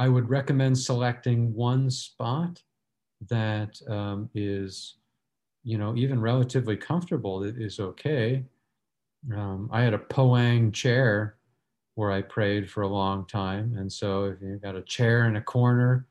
I 0.00 0.08
would 0.08 0.28
recommend 0.28 0.78
selecting 0.78 1.54
one 1.54 1.90
spot 1.90 2.62
that 3.28 3.80
um, 3.88 4.30
is, 4.34 4.96
you 5.62 5.78
know, 5.78 5.94
even 5.94 6.20
relatively 6.20 6.76
comfortable. 6.76 7.44
It 7.44 7.56
is 7.58 7.78
okay 7.78 8.44
um, 9.34 9.68
I 9.72 9.82
had 9.82 9.94
a 9.94 9.98
Poang 9.98 10.72
chair 10.72 11.36
where 11.94 12.10
I 12.10 12.22
prayed 12.22 12.70
for 12.70 12.82
a 12.82 12.88
long 12.88 13.26
time. 13.26 13.74
And 13.76 13.92
so 13.92 14.24
if 14.24 14.40
you've 14.40 14.62
got 14.62 14.76
a 14.76 14.82
chair 14.82 15.26
in 15.26 15.36
a 15.36 15.42
corner 15.42 16.06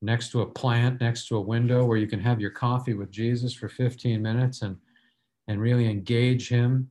next 0.00 0.30
to 0.30 0.42
a 0.42 0.46
plant, 0.46 1.00
next 1.00 1.26
to 1.28 1.36
a 1.36 1.40
window 1.40 1.84
where 1.84 1.96
you 1.96 2.06
can 2.06 2.20
have 2.20 2.40
your 2.40 2.50
coffee 2.50 2.94
with 2.94 3.10
Jesus 3.10 3.52
for 3.52 3.68
15 3.68 4.22
minutes 4.22 4.62
and, 4.62 4.76
and 5.48 5.60
really 5.60 5.90
engage 5.90 6.48
him 6.48 6.90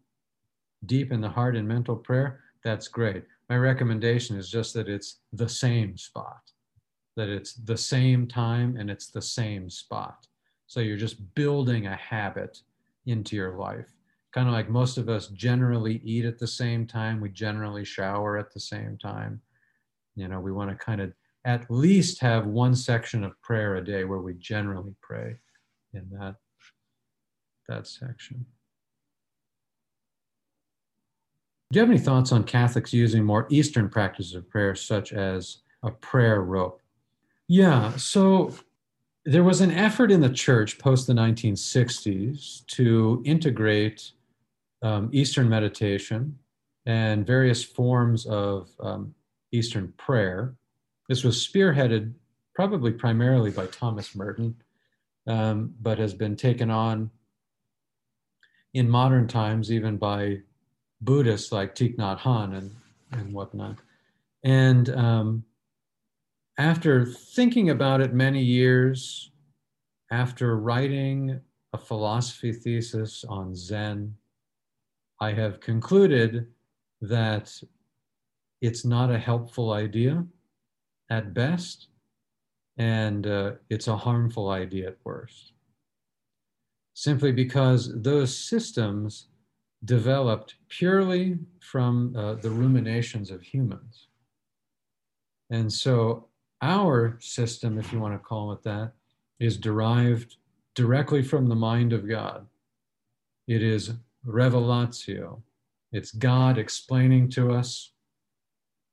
deep 0.86 1.12
in 1.12 1.22
the 1.22 1.30
heart 1.30 1.56
and 1.56 1.68
mental 1.68 1.96
prayer, 1.96 2.42
that's 2.64 2.88
great. 2.88 3.24
My 3.50 3.56
recommendation 3.56 4.38
is 4.38 4.50
just 4.50 4.74
that 4.74 4.90
it's 4.90 5.20
the 5.32 5.48
same 5.48 5.98
spot, 5.98 6.52
that 7.16 7.30
it's 7.30 7.54
the 7.54 7.78
same 7.78 8.28
time 8.28 8.76
and 8.78 8.90
it's 8.90 9.10
the 9.10 9.22
same 9.22 9.70
spot. 9.70 10.28
So 10.68 10.82
you're 10.82 10.98
just 10.98 11.34
building 11.34 11.88
a 11.88 11.96
habit 11.96 12.60
into 13.06 13.36
your 13.36 13.58
life 13.58 13.94
kind 14.38 14.48
of 14.48 14.54
like 14.54 14.70
most 14.70 15.00
of 15.00 15.10
us 15.10 15.28
generally 15.30 16.00
eat 16.04 16.24
at 16.24 16.38
the 16.38 16.46
same 16.46 16.86
time. 16.86 17.20
We 17.20 17.30
generally 17.30 17.84
shower 17.84 18.38
at 18.38 18.54
the 18.54 18.60
same 18.60 18.96
time. 18.98 19.42
You 20.16 20.28
know, 20.28 20.40
we 20.40 20.52
want 20.52 20.70
to 20.70 20.76
kind 20.76 21.02
of 21.02 21.12
at 21.46 21.70
least 21.72 22.22
have 22.22 22.46
one 22.46 22.76
section 22.76 23.24
of 23.24 23.40
prayer 23.42 23.78
a 23.78 23.84
day 23.84 24.04
where 24.04 24.20
we 24.20 24.36
generally 24.36 24.96
pray 25.02 25.38
in 25.94 26.08
that, 26.20 26.36
that 27.68 27.88
section. 27.88 28.46
Do 31.72 31.80
you 31.80 31.82
have 31.82 31.90
any 31.90 32.00
thoughts 32.00 32.32
on 32.32 32.46
Catholics 32.46 32.94
using 32.94 33.26
more 33.26 33.46
Eastern 33.50 33.90
practices 33.90 34.36
of 34.36 34.50
prayer, 34.50 34.74
such 34.74 35.12
as 35.12 35.58
a 35.84 35.92
prayer 35.92 36.42
rope? 36.42 36.82
Yeah, 37.50 37.96
so 37.98 38.54
there 39.26 39.44
was 39.44 39.60
an 39.60 39.72
effort 39.72 40.10
in 40.10 40.22
the 40.22 40.30
church 40.30 40.80
post 40.80 41.08
the 41.08 41.14
1960s 41.14 42.66
to 42.68 43.22
integrate 43.26 44.12
um, 44.82 45.10
Eastern 45.12 45.50
meditation 45.50 46.40
and 46.86 47.28
various 47.28 47.64
forms 47.64 48.26
of 48.28 48.70
um, 48.80 49.14
Eastern 49.52 49.94
prayer. 49.98 50.56
This 51.10 51.26
was 51.26 51.46
spearheaded 51.46 52.14
probably 52.56 52.92
primarily 52.94 53.52
by 53.52 53.66
Thomas 53.66 54.16
Merton, 54.16 54.56
um, 55.28 55.74
but 55.82 56.00
has 56.00 56.14
been 56.14 56.38
taken 56.38 56.72
on 56.72 57.12
in 58.74 58.90
modern 58.90 59.28
times 59.28 59.70
even 59.70 59.98
by 59.98 60.40
Buddhists 61.02 61.52
like 61.52 61.76
Thich 61.76 61.96
Nhat 61.98 62.20
Hanh 62.20 62.58
and, 62.58 62.76
and 63.12 63.34
whatnot. 63.34 63.78
And 64.44 64.90
um, 64.90 65.44
after 66.58 67.06
thinking 67.06 67.70
about 67.70 68.02
it 68.02 68.14
many 68.14 68.44
years, 68.44 69.32
after 70.12 70.58
writing 70.58 71.40
a 71.74 71.78
philosophy 71.78 72.54
thesis 72.54 73.24
on 73.28 73.56
Zen, 73.56 74.16
I 75.20 75.34
have 75.34 75.60
concluded 75.60 76.48
that 77.02 77.52
it's 78.62 78.86
not 78.86 79.12
a 79.12 79.20
helpful 79.20 79.72
idea 79.72 80.26
at 81.10 81.34
best, 81.34 81.88
and 82.78 83.28
uh, 83.28 83.52
it's 83.70 83.88
a 83.88 83.98
harmful 83.98 84.50
idea 84.50 84.88
at 84.90 84.98
worst. 85.04 85.54
Simply 86.94 87.32
because 87.32 87.92
those 88.02 88.36
systems 88.36 89.28
developed 89.88 90.56
purely 90.68 91.40
from 91.62 92.14
uh, 92.16 92.36
the 92.36 92.50
ruminations 92.50 93.32
of 93.32 93.42
humans. 93.42 94.08
And 95.50 95.72
so 95.72 96.28
our 96.62 97.18
system, 97.22 97.80
if 97.80 97.94
you 97.94 98.00
want 98.00 98.14
to 98.14 98.20
call 98.20 98.52
it 98.52 98.64
that, 98.64 98.92
is 99.40 99.58
derived 99.58 100.36
directly 100.76 101.24
from 101.24 101.48
the 101.48 101.56
mind 101.56 101.94
of 101.94 102.08
God. 102.08 102.46
It 103.48 103.64
is 103.64 103.94
revelatio. 104.26 105.42
It's 105.94 106.12
God 106.12 106.58
explaining 106.58 107.30
to 107.32 107.54
us 107.54 107.94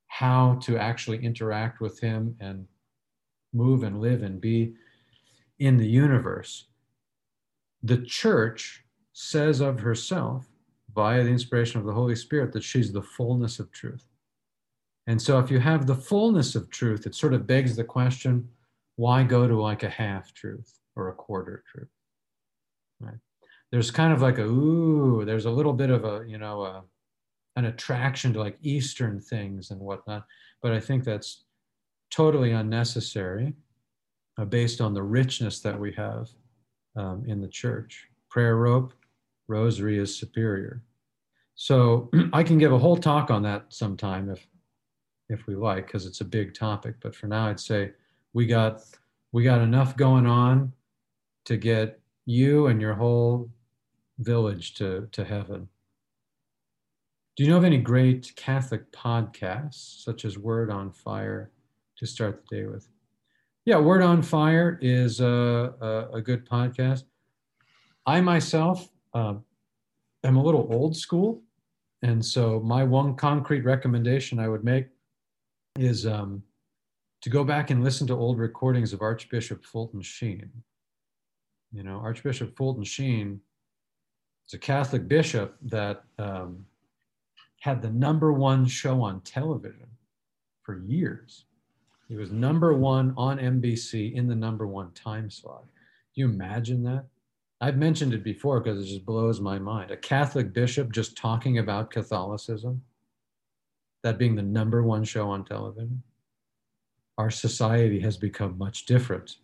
how 0.07 0.61
to 0.63 0.79
actually 0.79 1.25
interact 1.25 1.81
with 1.81 1.99
Him 1.99 2.37
and 2.39 2.69
move 3.53 3.83
and 3.83 4.01
live 4.01 4.23
and 4.23 4.41
be 4.41 4.75
in 5.59 5.77
the 5.77 5.89
universe. 5.89 6.67
The 7.83 7.99
church 7.99 8.85
says 9.13 9.61
of 9.61 9.81
herself, 9.81 10.47
via 10.95 11.23
the 11.23 11.31
inspiration 11.31 11.81
of 11.81 11.87
the 11.87 11.93
Holy 11.93 12.17
Spirit, 12.17 12.53
that 12.53 12.63
she's 12.63 12.93
the 12.93 13.03
fullness 13.03 13.59
of 13.59 13.71
truth. 13.73 14.07
And 15.07 15.21
so, 15.21 15.39
if 15.39 15.51
you 15.51 15.59
have 15.59 15.87
the 15.87 15.95
fullness 15.95 16.55
of 16.55 16.71
truth, 16.71 17.07
it 17.07 17.15
sort 17.15 17.35
of 17.35 17.47
begs 17.47 17.77
the 17.77 17.85
question 17.85 18.49
why 18.97 19.25
go 19.25 19.49
to 19.49 19.61
like 19.61 19.83
a 19.83 19.89
half 19.89 20.33
truth 20.33 20.79
or 20.95 21.09
a 21.09 21.15
quarter 21.15 21.65
truth? 21.73 21.89
Right? 23.01 23.19
there's 23.75 23.91
kind 23.91 24.13
of 24.13 24.23
like 24.23 24.39
a 24.39 24.45
ooh, 24.45 25.25
there's 25.25 25.47
a 25.47 25.51
little 25.51 25.73
bit 25.73 25.91
of 25.91 26.05
a 26.05 26.25
you 26.29 26.39
know 26.39 26.63
a, 26.63 26.85
an 27.57 27.65
attraction 27.65 28.33
to 28.33 28.39
like 28.39 28.57
Eastern 28.63 29.21
things 29.21 29.73
and 29.73 29.81
whatnot. 29.81 30.25
But 30.63 30.71
I 30.71 30.79
think 30.79 31.03
that's 31.03 31.43
totally 32.09 32.53
unnecessary 32.53 33.53
uh, 34.39 34.45
based 34.45 34.81
on 34.81 34.95
the 34.95 35.03
richness 35.03 35.59
that 35.59 35.77
we 35.77 35.93
have 35.95 36.29
um, 36.95 37.25
in 37.27 37.41
the 37.41 37.49
church. 37.49 38.07
Prayer 38.31 38.55
rope, 38.59 38.93
rosary 39.49 39.99
is 39.99 40.17
superior. 40.17 40.83
So 41.55 42.11
I 42.33 42.43
can 42.43 42.59
give 42.59 42.73
a 42.73 42.79
whole 42.79 42.97
talk 42.97 43.31
on 43.31 43.43
that 43.43 43.67
sometime 43.73 44.31
if 44.31 44.47
if 45.31 45.47
we 45.47 45.55
like, 45.55 45.87
because 45.87 46.05
it's 46.05 46.21
a 46.21 46.25
big 46.25 46.55
topic. 46.55 46.97
But 47.01 47.17
for 47.17 47.27
now, 47.27 47.49
I'd 47.49 47.59
say 47.59 47.93
we 48.35 48.47
got 48.47 48.83
we 49.33 49.43
got 49.43 49.63
enough 49.63 49.97
going 49.97 50.27
on 50.27 50.73
to 51.47 51.57
get 51.57 52.01
you 52.27 52.69
and 52.69 52.81
your 52.81 52.95
whole 52.95 53.51
village 54.19 54.75
to, 54.75 55.09
to 55.13 55.25
heaven. 55.25 55.69
Do 57.37 57.43
you 57.43 57.51
know 57.51 57.57
of 57.57 57.65
any 57.65 57.79
great 57.79 58.33
Catholic 58.37 58.91
podcasts, 58.93 60.05
such 60.05 60.25
as 60.25 60.39
Word 60.39 60.71
on 60.71 60.93
Fire, 60.93 61.51
to 61.97 62.07
start 62.07 62.45
the 62.49 62.57
day 62.57 62.67
with? 62.67 62.89
Yeah, 63.65 63.79
Word 63.79 64.03
on 64.03 64.23
Fire 64.23 64.79
is 64.81 65.21
a, 65.21 65.75
a, 65.81 66.17
a 66.17 66.23
good 66.23 66.49
podcast. 66.49 67.05
I 68.07 68.21
myself 68.21 68.89
uh, 69.15 69.35
am 70.25 70.37
a 70.37 70.43
little 70.43 70.69
old 70.71 70.97
school. 70.97 71.43
And 72.03 72.25
so, 72.25 72.61
my 72.61 72.85
one 72.85 73.15
concrete 73.17 73.63
recommendation 73.63 74.39
I 74.39 74.49
would 74.49 74.65
make 74.65 74.89
is 75.79 76.07
um, 76.07 76.43
to 77.23 77.31
go 77.31 77.45
back 77.45 77.71
and 77.71 77.83
listen 77.83 78.07
to 78.09 78.15
old 78.15 78.39
recordings 78.39 78.93
of 78.93 79.01
Archbishop 79.01 79.65
Fulton 79.65 80.03
Sheen. 80.03 80.51
You 81.73 81.83
know, 81.83 81.97
Archbishop 81.97 82.57
Fulton 82.57 82.85
Sheen 82.85 83.41
is 84.47 84.55
a 84.55 84.59
Catholic 84.59 85.09
bishop 85.09 85.57
that 85.63 86.05
um, 86.19 86.67
had 87.61 87.81
the 87.81 87.91
number 87.91 88.33
one 88.33 88.67
show 88.67 89.01
on 89.03 89.23
television 89.23 89.89
for 90.63 90.79
years. 90.81 91.47
He 92.09 92.17
was 92.17 92.31
number 92.31 92.75
one 92.75 93.15
on 93.17 93.39
NBC 93.39 94.15
in 94.15 94.29
the 94.29 94.35
number 94.35 94.67
one 94.67 94.93
time 94.93 95.31
slot. 95.31 95.65
You 96.15 96.27
imagine 96.27 96.83
that? 96.85 97.07
I've 97.65 97.79
mentioned 97.79 98.13
it 98.13 98.23
before 98.23 98.61
because 98.61 98.85
it 98.85 98.93
just 98.93 99.07
blows 99.07 99.41
my 99.41 99.59
mind. 99.59 99.91
A 99.91 99.97
Catholic 99.97 100.53
bishop 100.53 100.93
just 100.93 101.17
talking 101.17 101.57
about 101.57 101.91
Catholicism, 101.91 102.83
that 104.03 104.19
being 104.19 104.35
the 104.35 104.43
number 104.43 104.83
one 104.83 105.03
show 105.03 105.31
on 105.31 105.47
television. 105.47 106.03
Our 107.17 107.31
society 107.31 107.99
has 108.01 108.19
become 108.19 108.59
much 108.59 108.85
different 108.85 109.37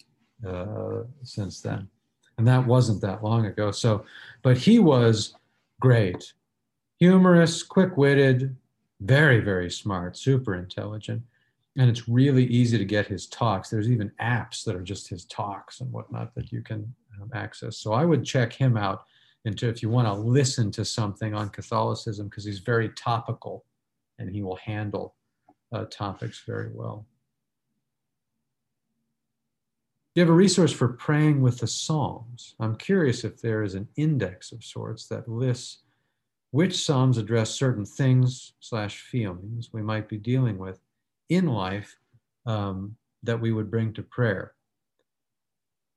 uh, 0.46 1.04
since 1.22 1.62
then. 1.62 1.88
And 2.36 2.46
that 2.46 2.66
wasn't 2.66 3.00
that 3.00 3.24
long 3.24 3.46
ago. 3.46 3.70
So, 3.70 4.04
but 4.42 4.58
he 4.58 4.78
was 4.78 5.34
great 5.80 6.34
humorous, 6.98 7.62
quick 7.62 7.96
witted, 7.96 8.54
very, 9.00 9.40
very 9.40 9.70
smart, 9.70 10.18
super 10.18 10.56
intelligent. 10.56 11.22
And 11.78 11.88
it's 11.88 12.06
really 12.06 12.44
easy 12.44 12.76
to 12.76 12.84
get 12.84 13.06
his 13.06 13.26
talks. 13.26 13.70
There's 13.70 13.90
even 13.90 14.12
apps 14.20 14.62
that 14.64 14.76
are 14.76 14.82
just 14.82 15.08
his 15.08 15.24
talks 15.24 15.80
and 15.80 15.90
whatnot 15.90 16.34
that 16.34 16.52
you 16.52 16.60
can 16.60 16.94
access. 17.34 17.78
So 17.78 17.92
I 17.92 18.04
would 18.04 18.24
check 18.24 18.52
him 18.52 18.76
out 18.76 19.04
into 19.44 19.68
if 19.68 19.82
you 19.82 19.88
want 19.88 20.06
to 20.06 20.12
listen 20.12 20.70
to 20.72 20.84
something 20.84 21.34
on 21.34 21.48
Catholicism 21.48 22.28
because 22.28 22.44
he's 22.44 22.58
very 22.58 22.90
topical 22.90 23.64
and 24.18 24.30
he 24.30 24.42
will 24.42 24.56
handle 24.56 25.14
uh, 25.72 25.86
topics 25.90 26.42
very 26.46 26.70
well. 26.72 27.06
Do 30.14 30.20
you 30.20 30.26
have 30.26 30.30
a 30.30 30.36
resource 30.36 30.72
for 30.72 30.88
praying 30.88 31.40
with 31.40 31.58
the 31.58 31.68
Psalms. 31.68 32.56
I'm 32.58 32.76
curious 32.76 33.22
if 33.22 33.40
there 33.40 33.62
is 33.62 33.74
an 33.74 33.88
index 33.96 34.50
of 34.50 34.64
sorts 34.64 35.06
that 35.06 35.28
lists 35.28 35.82
which 36.50 36.84
psalms 36.84 37.16
address 37.16 37.50
certain 37.50 37.84
things 37.84 38.54
slash 38.58 39.02
feelings 39.02 39.70
we 39.72 39.82
might 39.82 40.08
be 40.08 40.18
dealing 40.18 40.58
with 40.58 40.80
in 41.28 41.46
life 41.46 41.96
um, 42.46 42.96
that 43.22 43.40
we 43.40 43.52
would 43.52 43.70
bring 43.70 43.92
to 43.92 44.02
prayer 44.02 44.54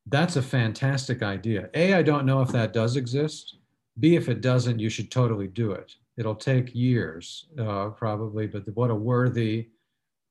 that's 0.08 0.36
a 0.36 0.42
fantastic 0.42 1.24
idea. 1.24 1.70
A 1.74 1.94
i 1.94 2.02
don't 2.02 2.26
know 2.26 2.42
if 2.42 2.50
that 2.50 2.74
does 2.74 2.96
exist. 2.96 3.58
B 4.00 4.16
if 4.16 4.30
it 4.30 4.42
doesn't 4.42 4.80
you 4.80 4.90
should 4.90 5.12
totally 5.12 5.48
do 5.48 5.72
it. 5.72 5.96
It'll 6.18 6.36
take 6.36 6.76
years 6.76 7.48
uh, 7.60 7.90
probably 7.90 8.48
but 8.48 8.64
what 8.76 8.92
a 8.92 8.96
worthy 8.96 9.70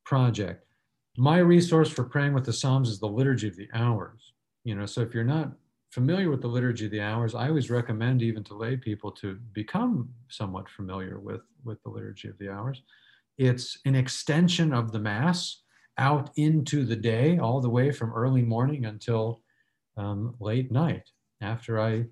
project. 0.05 0.65
My 1.17 1.39
resource 1.39 1.91
for 1.91 2.05
praying 2.05 2.35
with 2.35 2.45
the 2.45 2.53
psalms 2.53 2.89
is 2.89 2.99
the 2.99 3.07
liturgy 3.07 3.49
of 3.49 3.57
the 3.57 3.69
hours. 3.75 4.33
You 4.65 4.75
know 4.75 4.87
so 4.87 5.01
if 5.01 5.15
you're 5.15 5.25
not 5.25 5.53
familiar 5.93 6.31
with 6.31 6.41
the 6.41 6.49
liturgy 6.49 6.87
of 6.87 6.91
the 6.91 7.03
hours, 7.03 7.35
I 7.35 7.49
always 7.49 7.71
recommend 7.71 8.23
even 8.23 8.43
to 8.45 8.55
lay 8.55 8.77
people 8.77 9.13
to 9.13 9.35
become 9.53 10.09
somewhat 10.29 10.69
familiar 10.71 11.21
with, 11.21 11.43
with 11.65 11.83
the 11.83 11.91
liturgy 11.91 12.29
of 12.29 12.39
the 12.39 12.49
hours. 12.49 12.83
It's 13.37 13.79
an 13.85 13.95
extension 13.95 14.73
of 14.73 14.91
the 14.91 14.99
Mass 14.99 15.61
out 15.99 16.31
into 16.37 16.87
the 16.87 16.97
day, 16.97 17.39
all 17.39 17.61
the 17.61 17.69
way 17.69 17.93
from 17.93 18.13
early 18.15 18.41
morning 18.41 18.87
until 18.87 19.42
um, 19.97 20.35
late 20.41 20.71
night. 20.71 21.09
After 21.41 21.81
I 21.81 22.05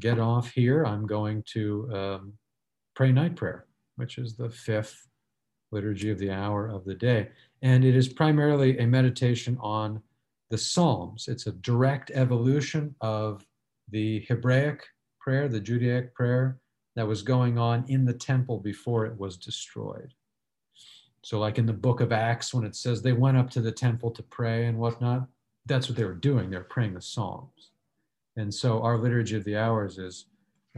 get 0.00 0.18
off 0.18 0.50
here, 0.50 0.84
I'm 0.84 1.06
going 1.06 1.44
to 1.52 1.90
um, 1.92 2.32
pray 2.94 3.12
night 3.12 3.36
prayer, 3.36 3.66
which 3.96 4.18
is 4.18 4.34
the 4.34 4.50
fifth 4.50 5.06
liturgy 5.72 6.10
of 6.10 6.18
the 6.18 6.30
hour 6.30 6.68
of 6.68 6.84
the 6.84 6.94
day. 6.94 7.28
And 7.62 7.84
it 7.84 7.94
is 7.94 8.08
primarily 8.08 8.78
a 8.78 8.86
meditation 8.86 9.56
on 9.60 10.02
the 10.50 10.58
Psalms. 10.58 11.28
It's 11.28 11.46
a 11.46 11.52
direct 11.52 12.10
evolution 12.12 12.94
of 13.00 13.46
the 13.90 14.24
Hebraic 14.28 14.84
prayer, 15.20 15.48
the 15.48 15.60
Judaic 15.60 16.14
prayer 16.14 16.58
that 16.96 17.06
was 17.06 17.22
going 17.22 17.58
on 17.58 17.84
in 17.88 18.04
the 18.04 18.14
temple 18.14 18.58
before 18.58 19.06
it 19.06 19.18
was 19.18 19.36
destroyed. 19.36 20.12
So, 21.22 21.38
like 21.38 21.58
in 21.58 21.66
the 21.66 21.72
book 21.72 22.00
of 22.00 22.12
Acts, 22.12 22.54
when 22.54 22.64
it 22.64 22.74
says 22.74 23.02
they 23.02 23.12
went 23.12 23.36
up 23.36 23.50
to 23.50 23.60
the 23.60 23.70
temple 23.72 24.10
to 24.12 24.22
pray 24.22 24.66
and 24.66 24.78
whatnot, 24.78 25.28
that's 25.66 25.88
what 25.88 25.96
they 25.96 26.04
were 26.04 26.14
doing. 26.14 26.50
They're 26.50 26.62
praying 26.62 26.94
the 26.94 27.02
Psalms. 27.02 27.70
And 28.36 28.52
so, 28.52 28.82
our 28.82 28.96
liturgy 28.96 29.36
of 29.36 29.44
the 29.44 29.56
hours 29.56 29.98
is 29.98 30.26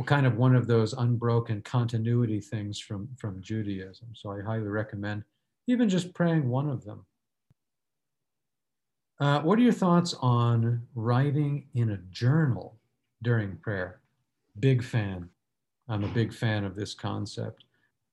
kind 0.06 0.26
of 0.26 0.36
one 0.36 0.54
of 0.54 0.66
those 0.66 0.94
unbroken 0.94 1.62
continuity 1.62 2.40
things 2.40 2.78
from, 2.78 3.08
from 3.18 3.40
Judaism. 3.42 4.08
So, 4.14 4.32
I 4.32 4.40
highly 4.40 4.68
recommend 4.68 5.24
even 5.68 5.88
just 5.88 6.12
praying 6.14 6.48
one 6.48 6.68
of 6.68 6.84
them 6.84 7.04
uh, 9.22 9.40
what 9.42 9.56
are 9.56 9.62
your 9.62 9.72
thoughts 9.72 10.16
on 10.20 10.82
writing 10.96 11.64
in 11.74 11.90
a 11.90 11.96
journal 12.10 12.76
during 13.22 13.56
prayer? 13.58 14.00
Big 14.58 14.82
fan. 14.82 15.28
I'm 15.88 16.02
a 16.02 16.08
big 16.08 16.34
fan 16.34 16.64
of 16.64 16.74
this 16.74 16.92
concept. 16.92 17.62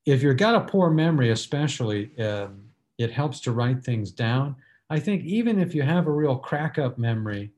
If 0.05 0.21
you've 0.21 0.37
got 0.37 0.53
a 0.53 0.67
poor 0.67 0.91
memory, 0.91 1.31
especially, 1.31 2.15
um, 2.19 2.61
it 2.99 3.11
helps 3.11 3.39
to 3.41 3.51
write 3.51 3.83
things 3.83 4.11
down. 4.11 4.55
I 4.89 4.99
think 4.99 5.23
even 5.23 5.59
if 5.59 5.75
you 5.75 5.83
have 5.83 6.07
a 6.07 6.11
real 6.11 6.35
crack 6.35 6.79
up 6.79 6.97
memory, 6.97 7.51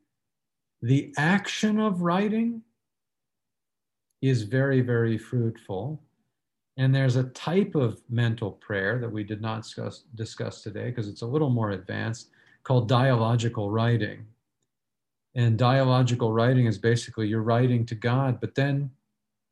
the 0.82 1.14
action 1.16 1.80
of 1.80 2.02
writing 2.02 2.62
is 4.20 4.42
very, 4.42 4.80
very 4.80 5.16
fruitful. 5.16 6.02
And 6.76 6.94
there's 6.94 7.16
a 7.16 7.24
type 7.24 7.74
of 7.74 8.00
mental 8.08 8.52
prayer 8.52 8.98
that 8.98 9.10
we 9.10 9.24
did 9.24 9.40
not 9.40 9.62
discuss, 9.62 10.04
discuss 10.14 10.62
today 10.62 10.86
because 10.86 11.08
it's 11.08 11.22
a 11.22 11.26
little 11.26 11.50
more 11.50 11.70
advanced 11.70 12.30
called 12.64 12.88
dialogical 12.88 13.70
writing. 13.70 14.26
And 15.34 15.58
dialogical 15.58 16.32
writing 16.32 16.66
is 16.66 16.78
basically 16.78 17.28
you're 17.28 17.42
writing 17.42 17.86
to 17.86 17.94
God, 17.94 18.40
but 18.40 18.54
then 18.54 18.90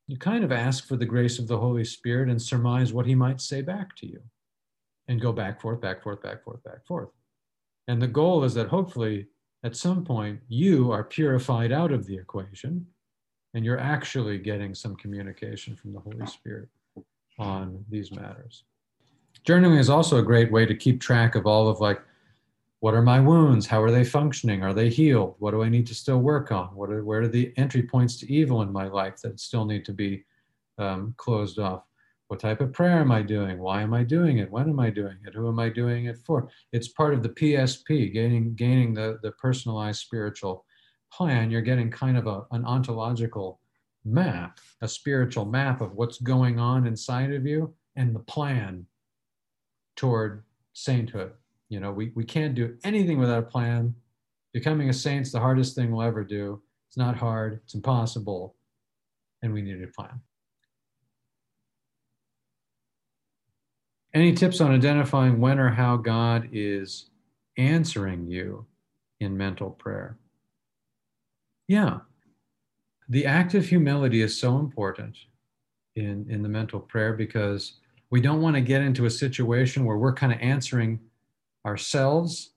you 0.07 0.19
kind 0.19 0.45
of 0.45 0.53
ask 0.53 0.87
for 0.87 0.97
the 0.97 1.07
grace 1.07 1.39
of 1.39 1.47
the 1.47 1.59
Holy 1.59 1.85
Spirit 1.85 2.29
and 2.29 2.41
surmise 2.41 2.93
what 2.93 3.07
he 3.07 3.15
might 3.15 3.41
say 3.41 3.63
back 3.63 3.97
to 3.97 4.07
you 4.07 4.21
and 5.09 5.21
go 5.21 5.33
back, 5.33 5.61
forth, 5.61 5.81
back, 5.81 6.03
forth, 6.03 6.23
back, 6.23 6.45
forth, 6.45 6.63
back, 6.63 6.87
forth. 6.87 7.09
And 7.91 8.01
the 8.01 8.07
goal 8.07 8.45
is 8.45 8.55
that 8.55 8.69
hopefully 8.69 9.27
at 9.65 9.75
some 9.75 10.05
point 10.05 10.39
you 10.47 10.93
are 10.93 11.03
purified 11.03 11.73
out 11.73 11.91
of 11.91 12.07
the 12.07 12.17
equation 12.17 12.87
and 13.53 13.65
you're 13.65 13.81
actually 13.81 14.39
getting 14.39 14.77
some 14.77 14.95
communication 14.95 15.75
from 15.75 15.93
the 15.93 15.99
Holy 15.99 16.25
Spirit 16.27 16.69
on 17.41 17.85
these 17.91 18.13
matters. 18.13 18.63
Journaling 19.45 19.81
is 19.81 19.91
also 19.91 20.19
a 20.19 20.23
great 20.23 20.53
way 20.53 20.67
to 20.67 20.75
keep 20.77 21.01
track 21.01 21.35
of 21.35 21.49
all 21.49 21.69
of 21.69 21.81
like 21.81 22.01
what 22.79 22.95
are 22.95 23.03
my 23.03 23.19
wounds? 23.19 23.67
How 23.67 23.83
are 23.83 23.91
they 23.91 24.05
functioning? 24.05 24.63
Are 24.63 24.73
they 24.73 24.89
healed? 24.89 25.35
What 25.41 25.51
do 25.51 25.65
i 25.65 25.69
need 25.69 25.89
to 25.89 25.95
still 25.95 26.21
work 26.21 26.53
on? 26.53 26.69
What 26.77 26.91
are 26.91 27.05
where 27.05 27.23
are 27.23 27.29
the 27.29 27.53
entry 27.57 27.83
points 27.83 28.17
to 28.19 28.33
evil 28.33 28.63
in 28.63 28.73
my 28.73 28.87
life 28.87 29.17
that 29.23 29.41
still 29.41 29.65
need 29.65 29.85
to 29.87 29.93
be 29.93 30.25
um, 30.79 31.13
closed 31.17 31.59
off 31.59 31.83
what 32.31 32.39
type 32.39 32.61
of 32.61 32.73
prayer 32.73 33.01
am 33.01 33.11
i 33.11 33.23
doing? 33.23 33.59
Why 33.59 33.83
am 33.83 33.93
i 33.93 34.05
doing 34.05 34.39
it? 34.39 34.49
When 34.49 34.69
am 34.69 34.79
i 34.79 34.89
doing 34.89 35.17
it? 35.27 35.35
Who 35.35 35.49
am 35.49 35.59
i 35.59 35.69
doing 35.69 36.05
it 36.05 36.17
for? 36.25 36.49
It's 36.73 36.87
part 36.87 37.13
of 37.13 37.25
the 37.25 37.31
psp 37.31 38.15
gaining 38.15 38.55
gaining 38.55 38.95
the, 38.95 39.19
the 39.25 39.33
personalized 39.33 40.01
spiritual 40.03 40.65
plan. 41.13 41.51
You're 41.51 41.61
getting 41.61 41.91
kind 41.91 42.17
of 42.17 42.29
a, 42.29 42.43
an 42.53 42.65
ontological 42.65 43.59
map 44.05 44.61
a 44.81 44.87
spiritual 44.87 45.45
map 45.45 45.81
of 45.81 45.95
what's 45.95 46.21
going 46.21 46.61
on 46.61 46.87
inside 46.87 47.33
of 47.33 47.45
you 47.45 47.75
and 47.97 48.15
the 48.15 48.21
plan 48.21 48.87
toward 49.97 50.45
sainthood. 50.73 51.33
You 51.69 51.81
know, 51.81 51.91
we, 51.91 52.13
we 52.15 52.25
can't 52.25 52.55
do 52.55 52.77
anything 52.85 53.19
without 53.19 53.41
a 53.41 53.47
plan. 53.47 53.93
Becoming 54.53 54.89
a 54.89 54.93
saint's 54.93 55.33
the 55.33 55.41
hardest 55.41 55.75
thing 55.75 55.91
we'll 55.91 56.07
ever 56.07 56.23
do. 56.23 56.63
It's 56.87 56.97
not 56.97 57.17
hard, 57.17 57.61
it's 57.65 57.75
impossible, 57.75 58.55
and 59.43 59.53
we 59.53 59.63
need 59.63 59.83
a 59.83 59.89
plan. 59.89 60.21
Any 64.13 64.33
tips 64.33 64.61
on 64.61 64.73
identifying 64.73 65.41
when 65.41 65.59
or 65.59 65.71
how 65.71 65.97
God 65.97 66.49
is 66.53 67.11
answering 67.57 68.27
you 68.29 68.67
in 69.21 69.37
mental 69.37 69.71
prayer. 69.71 70.17
Yeah. 71.69 71.99
The 73.09 73.27
act 73.27 73.55
of 73.55 73.67
humility 73.67 74.23
is 74.23 74.39
so 74.39 74.59
important 74.59 75.17
in, 75.95 76.27
in 76.29 76.43
the 76.43 76.49
mental 76.49 76.81
prayer 76.81 77.13
because 77.13 77.75
we 78.11 78.21
don't 78.21 78.43
want 78.43 78.57
to 78.57 78.61
get 78.61 78.83
into 78.83 79.07
a 79.07 79.11
situation 79.11 79.85
where 79.85 79.97
we're 79.97 80.13
kind 80.13 80.33
of 80.33 80.41
answering 80.41 80.99
ourselves, 81.65 82.51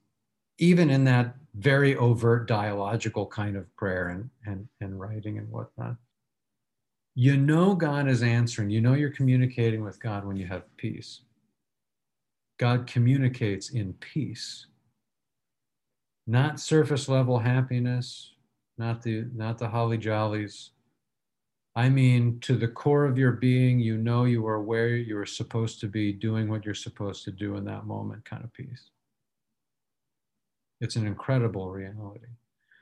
even 0.58 0.90
in 0.90 1.04
that 1.04 1.36
very 1.56 1.96
overt 1.96 2.48
dialogical 2.48 3.28
kind 3.28 3.56
of 3.56 3.74
prayer 3.76 4.10
and, 4.10 4.30
and, 4.46 4.68
and 4.82 5.00
writing 5.00 5.38
and 5.38 5.50
whatnot. 5.50 5.96
You 7.16 7.38
know 7.38 7.76
God 7.76 8.08
is 8.08 8.24
answering, 8.24 8.72
you 8.72 8.82
know 8.82 8.96
you're 8.96 9.12
communicating 9.12 9.84
with 9.84 10.02
God 10.02 10.26
when 10.26 10.36
you 10.36 10.48
have 10.48 10.64
peace. 10.78 11.22
God 12.60 12.88
communicates 12.88 13.72
in 13.72 13.94
peace, 13.94 14.68
not 16.28 16.60
surface 16.60 17.10
level 17.10 17.40
happiness, 17.40 18.34
not 18.78 19.02
the 19.02 19.26
not 19.34 19.58
the 19.58 19.68
holly 19.68 19.98
jollies. 19.98 20.72
I 21.76 21.90
mean, 21.90 22.40
to 22.42 22.56
the 22.56 22.68
core 22.68 23.06
of 23.06 23.18
your 23.18 23.32
being, 23.32 23.80
you 23.80 23.98
know 23.98 24.26
you 24.26 24.46
are 24.46 24.62
where 24.62 24.90
you 24.90 25.18
are 25.18 25.26
supposed 25.26 25.80
to 25.80 25.88
be, 25.88 26.14
doing 26.14 26.48
what 26.48 26.66
you're 26.66 26.76
supposed 26.76 27.24
to 27.26 27.32
do 27.32 27.56
in 27.56 27.66
that 27.66 27.88
moment, 27.88 28.26
kind 28.26 28.44
of 28.44 28.54
peace. 28.54 28.92
It's 30.82 30.96
an 30.96 31.08
incredible 31.08 31.72
reality. 31.72 32.28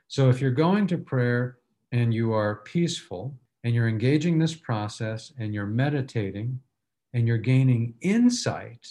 So 0.08 0.28
if 0.28 0.42
you're 0.42 0.50
going 0.50 0.86
to 0.88 0.98
prayer 0.98 1.58
and 1.90 2.12
you 2.12 2.34
are 2.34 2.56
peaceful 2.56 3.34
and 3.64 3.74
you're 3.74 3.88
engaging 3.88 4.38
this 4.38 4.54
process 4.54 5.32
and 5.38 5.54
you're 5.54 5.66
meditating 5.66 6.60
and 7.14 7.26
you're 7.26 7.38
gaining 7.38 7.94
insight, 8.02 8.86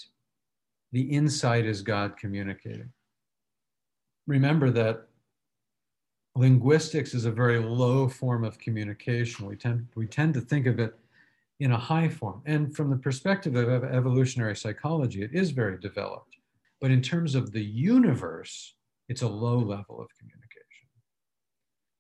the 0.91 1.01
insight 1.01 1.65
is 1.65 1.82
God 1.82 2.17
communicating. 2.17 2.91
Remember 4.27 4.69
that 4.71 5.08
linguistics 6.36 7.13
is 7.13 7.25
a 7.25 7.32
very 7.32 7.60
low 7.60 8.08
form 8.08 8.43
of 8.43 8.60
communication. 8.60 9.45
We 9.45 9.56
tend, 9.56 9.88
we 9.95 10.08
tend 10.08 10.34
to 10.36 10.41
think 10.41 10.67
of 10.67 10.80
it 10.80 10.95
in 11.60 11.71
a 11.71 11.77
high 11.77 12.10
form. 12.10 12.41
And 12.45 12.75
from 12.75 12.89
the 12.89 12.97
perspective 12.97 13.56
of 13.56 13.84
evolutionary 13.84 14.56
psychology, 14.56 15.23
it 15.23 15.32
is 15.34 15.51
very 15.51 15.77
developed. 15.77 16.38
But 16.80 16.91
in 16.91 17.01
terms 17.01 17.36
of 17.36 17.51
the 17.51 17.63
universe, 17.63 18.73
it's 19.10 19.21
a 19.21 19.27
low 19.27 19.58
level 19.58 20.01
of 20.01 20.08
communication 20.17 20.41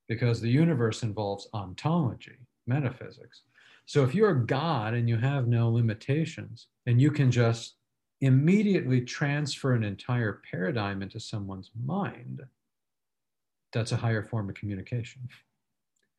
because 0.07 0.41
the 0.41 0.49
universe 0.49 1.03
involves 1.03 1.47
ontology, 1.53 2.37
metaphysics. 2.67 3.43
So 3.85 4.03
if 4.03 4.15
you're 4.15 4.33
God 4.33 4.93
and 4.93 5.07
you 5.07 5.17
have 5.17 5.47
no 5.47 5.69
limitations, 5.69 6.67
and 6.85 7.01
you 7.01 7.11
can 7.11 7.31
just 7.31 7.75
immediately 8.21 9.01
transfer 9.01 9.73
an 9.73 9.83
entire 9.83 10.41
paradigm 10.49 11.01
into 11.01 11.19
someone's 11.19 11.71
mind, 11.83 12.41
that's 13.73 13.91
a 13.91 13.97
higher 13.97 14.23
form 14.23 14.49
of 14.49 14.55
communication. 14.55 15.27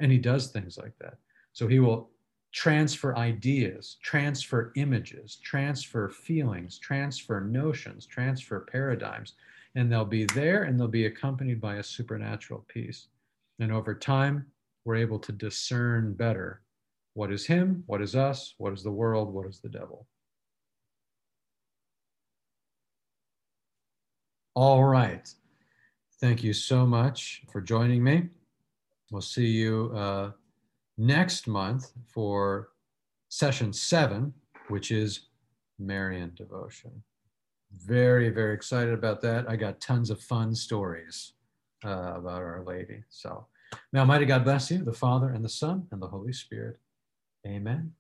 And 0.00 0.10
he 0.10 0.18
does 0.18 0.48
things 0.48 0.78
like 0.78 0.94
that. 1.00 1.18
So 1.52 1.68
he 1.68 1.78
will 1.80 2.10
transfer 2.52 3.16
ideas, 3.16 3.96
transfer 4.02 4.72
images, 4.76 5.36
transfer 5.42 6.08
feelings, 6.08 6.78
transfer 6.78 7.40
notions, 7.40 8.06
transfer 8.06 8.66
paradigms 8.70 9.34
and 9.74 9.90
they'll 9.90 10.04
be 10.04 10.26
there 10.26 10.64
and 10.64 10.78
they'll 10.78 10.88
be 10.88 11.06
accompanied 11.06 11.60
by 11.60 11.76
a 11.76 11.82
supernatural 11.82 12.64
peace. 12.68 13.08
And 13.58 13.72
over 13.72 13.94
time, 13.94 14.46
we're 14.84 14.96
able 14.96 15.18
to 15.20 15.32
discern 15.32 16.14
better 16.14 16.62
what 17.14 17.32
is 17.32 17.46
Him, 17.46 17.84
what 17.86 18.02
is 18.02 18.16
us, 18.16 18.54
what 18.58 18.72
is 18.72 18.82
the 18.82 18.90
world, 18.90 19.32
what 19.32 19.46
is 19.46 19.60
the 19.60 19.68
devil. 19.68 20.06
All 24.54 24.84
right. 24.84 25.28
Thank 26.20 26.44
you 26.44 26.52
so 26.52 26.86
much 26.86 27.42
for 27.50 27.60
joining 27.60 28.04
me. 28.04 28.28
We'll 29.10 29.22
see 29.22 29.46
you 29.46 29.92
uh, 29.94 30.30
next 30.96 31.48
month 31.48 31.92
for 32.06 32.70
session 33.28 33.72
seven, 33.72 34.32
which 34.68 34.90
is 34.90 35.28
Marian 35.78 36.32
devotion 36.34 37.02
very, 37.76 38.28
very 38.28 38.54
excited 38.54 38.94
about 38.94 39.20
that. 39.22 39.48
I 39.48 39.56
got 39.56 39.80
tons 39.80 40.10
of 40.10 40.20
fun 40.20 40.54
stories 40.54 41.32
uh, 41.84 42.14
about 42.16 42.42
Our 42.42 42.64
Lady. 42.66 43.02
So 43.08 43.46
may 43.92 44.00
Almighty 44.00 44.26
God 44.26 44.44
bless 44.44 44.70
you, 44.70 44.84
the 44.84 44.92
Father 44.92 45.30
and 45.30 45.44
the 45.44 45.48
Son 45.48 45.86
and 45.90 46.00
the 46.00 46.08
Holy 46.08 46.32
Spirit. 46.32 46.78
Amen. 47.46 47.92